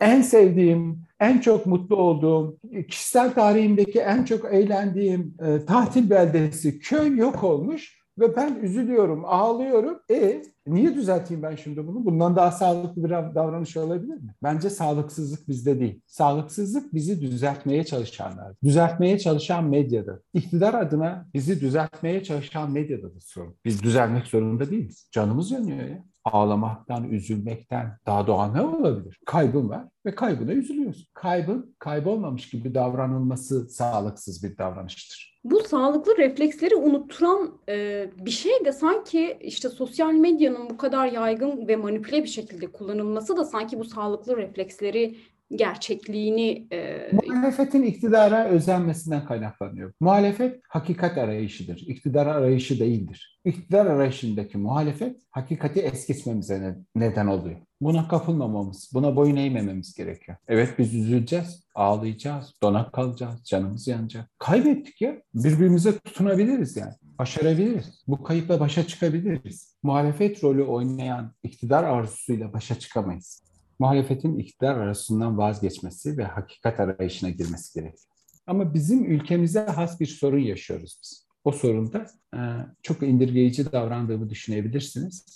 En 0.01 0.23
sevdiğim, 0.23 1.03
en 1.21 1.39
çok 1.39 1.67
mutlu 1.67 1.97
olduğum, 1.97 2.59
kişisel 2.89 3.35
tarihimdeki 3.35 4.01
en 4.01 4.25
çok 4.25 4.55
eğlendiğim 4.55 5.35
e, 5.41 5.65
tatil 5.65 6.11
beldesi 6.11 6.79
köy 6.79 7.17
yok 7.17 7.45
olmuş 7.45 8.03
ve 8.19 8.37
ben 8.37 8.55
üzülüyorum, 8.63 9.25
ağlıyorum. 9.25 9.99
E 10.11 10.43
niye 10.67 10.95
düzelteyim 10.95 11.43
ben 11.43 11.57
şimdi 11.57 11.87
bunu? 11.87 12.05
Bundan 12.05 12.37
daha 12.37 12.51
sağlıklı 12.51 13.05
bir 13.05 13.11
davranış 13.11 13.77
olabilir 13.77 14.15
mi? 14.15 14.35
Bence 14.43 14.71
sağlıksızlık 14.71 15.49
bizde 15.49 15.81
değil. 15.81 16.01
Sağlıksızlık 16.07 16.95
bizi 16.95 17.21
düzeltmeye 17.21 17.85
çalışanlar. 17.85 18.55
Düzeltmeye 18.63 19.19
çalışan 19.19 19.65
medyada. 19.65 20.21
İktidar 20.35 20.75
adına 20.75 21.27
bizi 21.35 21.61
düzeltmeye 21.61 22.25
çalışan 22.25 22.71
medyada 22.71 23.15
da 23.15 23.21
sorun. 23.21 23.55
Biz 23.65 23.83
düzelmek 23.83 24.27
zorunda 24.27 24.71
değiliz. 24.71 25.09
Canımız 25.13 25.51
yanıyor 25.51 25.89
ya 25.89 26.05
ağlamaktan, 26.25 27.11
üzülmekten 27.11 27.99
daha 28.07 28.27
doğal 28.27 28.53
ne 28.53 28.61
olabilir? 28.61 29.21
Kaybın 29.27 29.69
var 29.69 29.85
ve 30.07 30.15
kaybına 30.15 30.53
üzülüyorsun. 30.53 31.07
Kaybın 31.15 31.75
kaybolmamış 31.79 32.51
gibi 32.51 32.75
davranılması 32.75 33.69
sağlıksız 33.69 34.45
bir 34.45 34.59
davranıştır. 34.59 35.41
Bu 35.45 35.61
sağlıklı 35.61 36.19
refleksleri 36.19 36.77
unutturan 36.77 37.51
e, 37.69 38.07
bir 38.19 38.31
şey 38.31 38.65
de 38.65 38.73
sanki 38.73 39.39
işte 39.41 39.69
sosyal 39.69 40.13
medyanın 40.13 40.71
bu 40.71 40.77
kadar 40.77 41.07
yaygın 41.07 41.69
ve 41.69 41.77
manipüle 41.77 42.23
bir 42.23 42.29
şekilde 42.29 42.67
kullanılması 42.67 43.37
da 43.37 43.45
sanki 43.45 43.79
bu 43.79 43.85
sağlıklı 43.85 44.37
refleksleri 44.37 45.17
gerçekliğini... 45.57 46.67
E... 46.73 47.11
Muhalefetin 47.13 47.83
iktidara 47.83 48.49
özenmesinden 48.49 49.25
kaynaklanıyor. 49.25 49.93
Muhalefet 50.01 50.61
hakikat 50.69 51.19
arayışıdır. 51.19 51.85
İktidar 51.87 52.27
arayışı 52.27 52.81
değildir. 52.81 53.41
İktidar 53.45 53.87
arayışındaki 53.87 54.59
muhalefet 54.59 55.17
hakikati 55.31 55.81
es 55.81 56.07
geçmemize 56.07 56.77
neden 56.95 57.27
oluyor. 57.27 57.57
Buna 57.81 58.09
kapılmamamız, 58.09 58.91
buna 58.95 59.17
boyun 59.17 59.37
eğmememiz 59.37 59.95
gerekiyor. 59.95 60.37
Evet 60.49 60.75
biz 60.79 60.95
üzüleceğiz, 60.95 61.65
ağlayacağız, 61.75 62.55
donak 62.63 62.93
kalacağız, 62.93 63.45
canımız 63.45 63.89
yanacak. 63.89 64.31
Kaybettik 64.39 65.01
ya. 65.01 65.17
Birbirimize 65.35 65.99
tutunabiliriz 65.99 66.77
yani. 66.77 66.93
Başarabiliriz. 67.19 68.03
Bu 68.09 68.23
kayıpla 68.23 68.61
başa 68.61 68.87
çıkabiliriz. 68.87 69.77
Muhalefet 69.83 70.45
rolü 70.45 70.63
oynayan 70.63 71.33
iktidar 71.43 71.85
arzusuyla 71.85 72.53
başa 72.53 72.79
çıkamayız 72.79 73.52
muhalefetin 73.83 74.39
iktidar 74.39 74.77
arasından 74.77 75.39
vazgeçmesi 75.39 76.19
ve 76.19 76.25
hakikat 76.25 76.81
arayışına 76.81 77.31
girmesi 77.31 77.81
gerekiyor. 77.81 78.15
Ama 78.47 78.75
bizim 78.75 79.05
ülkemize 79.05 79.61
has 79.61 80.01
bir 80.01 80.07
sorun 80.07 80.39
yaşıyoruz 80.39 80.99
biz. 81.03 81.27
O 81.45 81.53
sorunda 81.53 82.07
e, 82.35 82.41
çok 82.83 83.03
indirgeyici 83.03 83.73
davrandığımı 83.73 84.31
düşünebilirsiniz. 84.31 85.27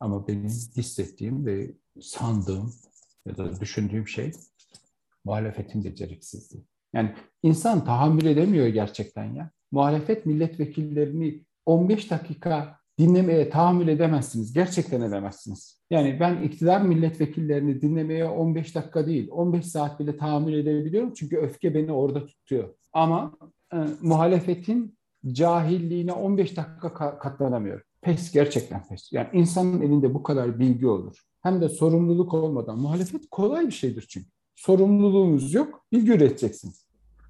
Ama 0.00 0.28
benim 0.28 0.48
hissettiğim 0.76 1.46
ve 1.46 1.70
sandığım 2.00 2.74
ya 3.26 3.36
da 3.36 3.60
düşündüğüm 3.60 4.08
şey 4.08 4.32
muhalefetin 5.24 5.84
beceriksizliği. 5.84 6.64
Yani 6.94 7.14
insan 7.42 7.84
tahammül 7.84 8.24
edemiyor 8.26 8.66
gerçekten 8.66 9.34
ya. 9.34 9.50
Muhalefet 9.72 10.26
milletvekillerini 10.26 11.44
15 11.66 12.10
dakika 12.10 12.78
dinlemeye 12.98 13.50
tahammül 13.50 13.88
edemezsiniz. 13.88 14.52
Gerçekten 14.52 15.00
edemezsiniz. 15.00 15.80
Yani 15.90 16.16
ben 16.20 16.42
iktidar 16.42 16.82
milletvekillerini 16.82 17.82
dinlemeye 17.82 18.24
15 18.24 18.74
dakika 18.74 19.06
değil, 19.06 19.28
15 19.30 19.66
saat 19.66 20.00
bile 20.00 20.16
tahammül 20.16 20.54
edebiliyorum. 20.54 21.14
Çünkü 21.14 21.36
öfke 21.36 21.74
beni 21.74 21.92
orada 21.92 22.26
tutuyor. 22.26 22.74
Ama 22.92 23.32
e, 23.72 23.76
muhalefetin 24.02 24.96
cahilliğine 25.32 26.12
15 26.12 26.56
dakika 26.56 27.18
katlanamıyorum. 27.18 27.84
Pes 28.02 28.32
gerçekten 28.32 28.82
pes. 28.88 29.12
Yani 29.12 29.28
insanın 29.32 29.82
elinde 29.82 30.14
bu 30.14 30.22
kadar 30.22 30.58
bilgi 30.58 30.86
olur. 30.86 31.22
Hem 31.42 31.60
de 31.60 31.68
sorumluluk 31.68 32.34
olmadan. 32.34 32.78
Muhalefet 32.78 33.30
kolay 33.30 33.66
bir 33.66 33.72
şeydir 33.72 34.06
çünkü. 34.08 34.28
Sorumluluğunuz 34.54 35.54
yok, 35.54 35.86
bilgi 35.92 36.12
üreteceksiniz. 36.12 36.86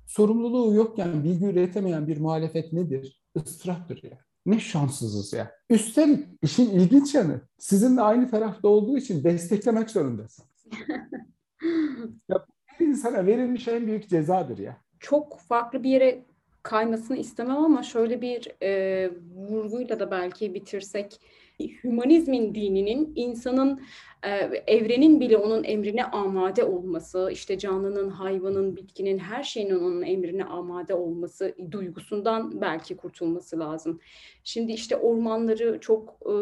Sorumluluğu 0.06 0.74
yokken 0.74 1.24
bilgi 1.24 1.44
üretemeyen 1.44 2.08
bir 2.08 2.20
muhalefet 2.20 2.72
nedir? 2.72 3.22
Israftır 3.34 4.02
ya. 4.02 4.18
Ne 4.46 4.60
şanssızız 4.60 5.32
ya. 5.32 5.52
Üstelik 5.70 6.26
işin 6.42 6.70
ilginç 6.70 7.14
yanı 7.14 7.40
sizinle 7.58 8.00
aynı 8.00 8.30
tarafta 8.30 8.68
olduğu 8.68 8.98
için 8.98 9.24
desteklemek 9.24 9.90
zorundasın. 9.90 10.44
ya 12.28 12.46
bir 12.80 12.86
insana 12.86 13.26
verilmiş 13.26 13.68
en 13.68 13.86
büyük 13.86 14.08
cezadır 14.08 14.58
ya. 14.58 14.76
Çok 15.00 15.40
farklı 15.40 15.82
bir 15.82 15.90
yere 15.90 16.24
kaymasını 16.62 17.16
istemem 17.16 17.56
ama 17.56 17.82
şöyle 17.82 18.22
bir 18.22 18.62
e, 18.62 19.10
vurguyla 19.34 20.00
da 20.00 20.10
belki 20.10 20.54
bitirsek 20.54 21.20
hümanizmin 21.84 22.54
dininin 22.54 23.12
insanın 23.16 23.80
evrenin 24.66 25.20
bile 25.20 25.36
onun 25.36 25.64
emrine 25.64 26.04
amade 26.04 26.64
olması, 26.64 27.28
işte 27.32 27.58
canlının, 27.58 28.10
hayvanın, 28.10 28.76
bitkinin, 28.76 29.18
her 29.18 29.42
şeyin 29.42 29.70
onun 29.70 30.02
emrine 30.02 30.44
amade 30.44 30.94
olması 30.94 31.54
duygusundan 31.70 32.60
belki 32.60 32.96
kurtulması 32.96 33.58
lazım. 33.58 34.00
Şimdi 34.44 34.72
işte 34.72 34.96
ormanları 34.96 35.78
çok 35.80 36.18
e, 36.26 36.34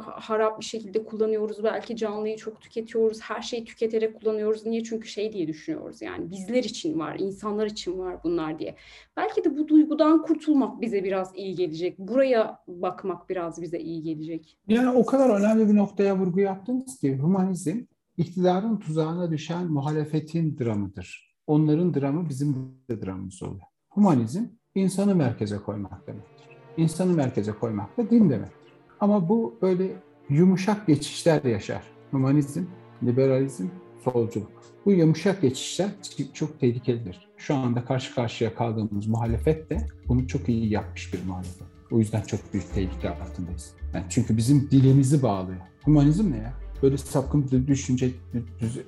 harap 0.00 0.60
bir 0.60 0.64
şekilde 0.64 1.04
kullanıyoruz, 1.04 1.64
belki 1.64 1.96
canlıyı 1.96 2.36
çok 2.36 2.60
tüketiyoruz, 2.60 3.20
her 3.20 3.42
şeyi 3.42 3.64
tüketerek 3.64 4.20
kullanıyoruz. 4.20 4.66
Niye? 4.66 4.84
Çünkü 4.84 5.08
şey 5.08 5.32
diye 5.32 5.48
düşünüyoruz 5.48 6.02
yani 6.02 6.30
bizler 6.30 6.64
için 6.64 6.98
var, 6.98 7.16
insanlar 7.18 7.66
için 7.66 7.98
var 7.98 8.16
bunlar 8.24 8.58
diye. 8.58 8.74
Belki 9.16 9.44
de 9.44 9.58
bu 9.58 9.68
duygudan 9.68 10.22
kurtulmak 10.22 10.80
bize 10.80 11.04
biraz 11.04 11.32
iyi 11.36 11.54
gelecek. 11.54 11.98
Buraya 11.98 12.58
bakmak 12.68 13.28
biraz 13.28 13.62
bize 13.62 13.78
iyi 13.78 14.02
gelecek. 14.02 14.58
Yani 14.68 14.98
o 14.98 15.06
kadar 15.06 15.40
önemli 15.40 15.68
bir 15.68 15.76
noktaya 15.76 16.16
vurgu 16.16 16.40
yaptınız 16.40 17.00
ki 17.00 17.19
humanizm 17.22 17.80
iktidarın 18.16 18.76
tuzağına 18.76 19.30
düşen 19.30 19.72
muhalefetin 19.72 20.58
dramıdır. 20.58 21.36
Onların 21.46 21.94
dramı 21.94 22.28
bizim 22.28 22.54
de 22.90 23.02
dramımız 23.06 23.42
oluyor. 23.42 23.66
Humanizm 23.90 24.44
insanı 24.74 25.14
merkeze 25.14 25.56
koymak 25.56 26.06
demektir. 26.06 26.46
İnsanı 26.76 27.12
merkeze 27.12 27.52
koymak 27.52 27.98
da 27.98 28.10
din 28.10 28.30
demektir. 28.30 28.72
Ama 29.00 29.28
bu 29.28 29.58
böyle 29.62 29.96
yumuşak 30.28 30.86
geçişler 30.86 31.44
yaşar. 31.44 31.82
Humanizm, 32.10 32.64
liberalizm, 33.02 33.66
solculuk. 34.04 34.62
Bu 34.86 34.92
yumuşak 34.92 35.42
geçişler 35.42 35.90
çok 36.34 36.60
tehlikelidir. 36.60 37.28
Şu 37.36 37.54
anda 37.54 37.84
karşı 37.84 38.14
karşıya 38.14 38.54
kaldığımız 38.54 39.06
muhalefet 39.06 39.70
de 39.70 39.88
bunu 40.08 40.28
çok 40.28 40.48
iyi 40.48 40.70
yapmış 40.70 41.14
bir 41.14 41.24
muhalefet. 41.24 41.66
O 41.90 41.98
yüzden 41.98 42.22
çok 42.22 42.40
büyük 42.52 42.74
tehlike 42.74 43.10
altındayız. 43.10 43.74
Yani 43.94 44.04
çünkü 44.08 44.36
bizim 44.36 44.70
dilimizi 44.70 45.22
bağlıyor. 45.22 45.60
Humanizm 45.84 46.32
ne 46.32 46.36
ya? 46.36 46.54
Böyle 46.82 46.98
sapkın 46.98 47.50
bir 47.50 47.66
düşünce 47.66 48.10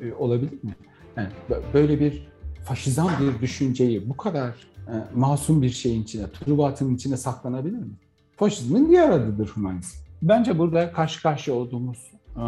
e, 0.02 0.12
olabilir 0.14 0.58
mi? 0.62 0.76
Yani 1.16 1.28
böyle 1.74 2.00
bir 2.00 2.28
faşizan 2.64 3.10
bir 3.20 3.42
düşünceyi 3.42 4.08
bu 4.08 4.16
kadar 4.16 4.48
e, 4.88 4.94
masum 5.14 5.62
bir 5.62 5.70
şeyin 5.70 6.02
içine, 6.02 6.26
trubatın 6.30 6.94
içine 6.94 7.16
saklanabilir 7.16 7.78
mi? 7.78 7.96
Faşizmin 8.36 8.88
diğer 8.88 9.10
adıdır 9.10 9.48
humanizm. 9.48 9.96
Bence 10.22 10.58
burada 10.58 10.92
karşı 10.92 11.22
karşıya 11.22 11.56
olduğumuz 11.56 12.12
e, 12.36 12.42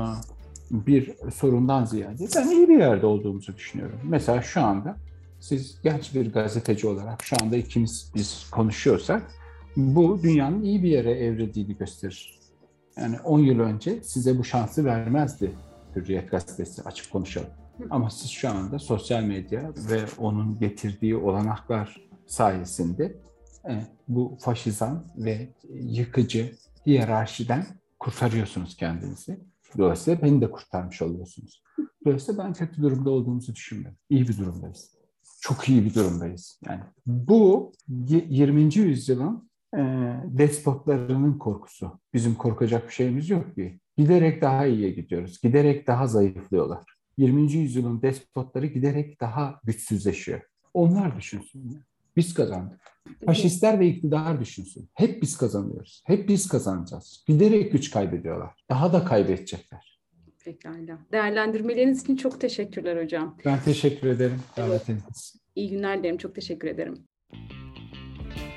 bir 0.70 1.10
sorundan 1.34 1.84
ziyade 1.84 2.26
ben 2.36 2.50
iyi 2.50 2.68
bir 2.68 2.78
yerde 2.78 3.06
olduğumuzu 3.06 3.56
düşünüyorum. 3.56 3.98
Mesela 4.04 4.42
şu 4.42 4.60
anda 4.60 4.96
siz 5.40 5.82
genç 5.82 6.14
bir 6.14 6.32
gazeteci 6.32 6.86
olarak 6.86 7.22
şu 7.24 7.36
anda 7.42 7.56
ikimiz 7.56 8.12
biz 8.14 8.50
konuşuyorsak 8.50 9.22
bu 9.76 10.22
dünyanın 10.22 10.62
iyi 10.62 10.82
bir 10.82 10.88
yere 10.88 11.10
evrildiğini 11.10 11.76
gösterir. 11.76 12.38
Yani 12.96 13.20
10 13.20 13.38
yıl 13.38 13.60
önce 13.60 14.02
size 14.02 14.38
bu 14.38 14.44
şansı 14.44 14.84
vermezdi 14.84 15.52
Hürriyet 15.96 16.30
Gazetesi 16.30 16.82
açık 16.82 17.12
konuşalım. 17.12 17.50
Ama 17.90 18.10
siz 18.10 18.30
şu 18.30 18.50
anda 18.50 18.78
sosyal 18.78 19.22
medya 19.22 19.72
ve 19.76 20.04
onun 20.18 20.58
getirdiği 20.58 21.16
olanaklar 21.16 22.08
sayesinde 22.26 23.16
e, 23.68 23.86
bu 24.08 24.38
faşizan 24.40 25.06
ve 25.16 25.48
yıkıcı 25.74 26.56
hiyerarşiden 26.86 27.66
kurtarıyorsunuz 27.98 28.76
kendinizi. 28.76 29.40
Dolayısıyla 29.78 30.22
beni 30.22 30.40
de 30.40 30.50
kurtarmış 30.50 31.02
oluyorsunuz. 31.02 31.62
Dolayısıyla 32.04 32.44
ben 32.44 32.52
kötü 32.52 32.82
durumda 32.82 33.10
olduğumuzu 33.10 33.54
düşünmüyorum. 33.54 33.98
İyi 34.10 34.28
bir 34.28 34.38
durumdayız. 34.38 34.94
Çok 35.40 35.68
iyi 35.68 35.84
bir 35.84 35.94
durumdayız. 35.94 36.60
Yani 36.66 36.80
bu 37.06 37.72
20. 37.88 38.74
yüzyılın 38.74 39.50
e, 39.76 39.82
despotlarının 40.24 41.38
korkusu. 41.38 42.00
Bizim 42.14 42.34
korkacak 42.34 42.88
bir 42.88 42.92
şeyimiz 42.92 43.30
yok 43.30 43.54
ki. 43.54 43.80
Giderek 43.96 44.42
daha 44.42 44.66
iyiye 44.66 44.90
gidiyoruz. 44.90 45.40
Giderek 45.40 45.86
daha 45.86 46.06
zayıflıyorlar. 46.06 46.84
20. 47.16 47.52
yüzyılın 47.52 48.02
despotları 48.02 48.66
giderek 48.66 49.20
daha 49.20 49.60
güçsüzleşiyor. 49.64 50.40
Onlar 50.74 51.16
düşünsün. 51.16 51.82
Biz 52.16 52.34
kazandık. 52.34 52.80
Faşistler 53.26 53.80
ve 53.80 53.86
iktidar 53.86 54.40
düşünsün. 54.40 54.88
Hep 54.94 55.22
biz 55.22 55.36
kazanıyoruz. 55.36 56.02
Hep 56.06 56.28
biz 56.28 56.48
kazanacağız. 56.48 57.24
Giderek 57.26 57.72
güç 57.72 57.90
kaybediyorlar. 57.90 58.64
Daha 58.70 58.92
da 58.92 59.04
kaybedecekler. 59.04 60.00
Pekala. 60.44 60.98
Değerlendirmeleriniz 61.12 62.02
için 62.02 62.16
çok 62.16 62.40
teşekkürler 62.40 63.02
hocam. 63.02 63.36
Ben 63.44 63.60
teşekkür 63.64 64.08
ederim 64.08 64.40
davetiniz. 64.56 65.36
İyi 65.54 65.70
günler 65.70 65.98
dilerim. 65.98 66.18
Çok 66.18 66.34
teşekkür 66.34 66.68
ederim. 66.68 66.94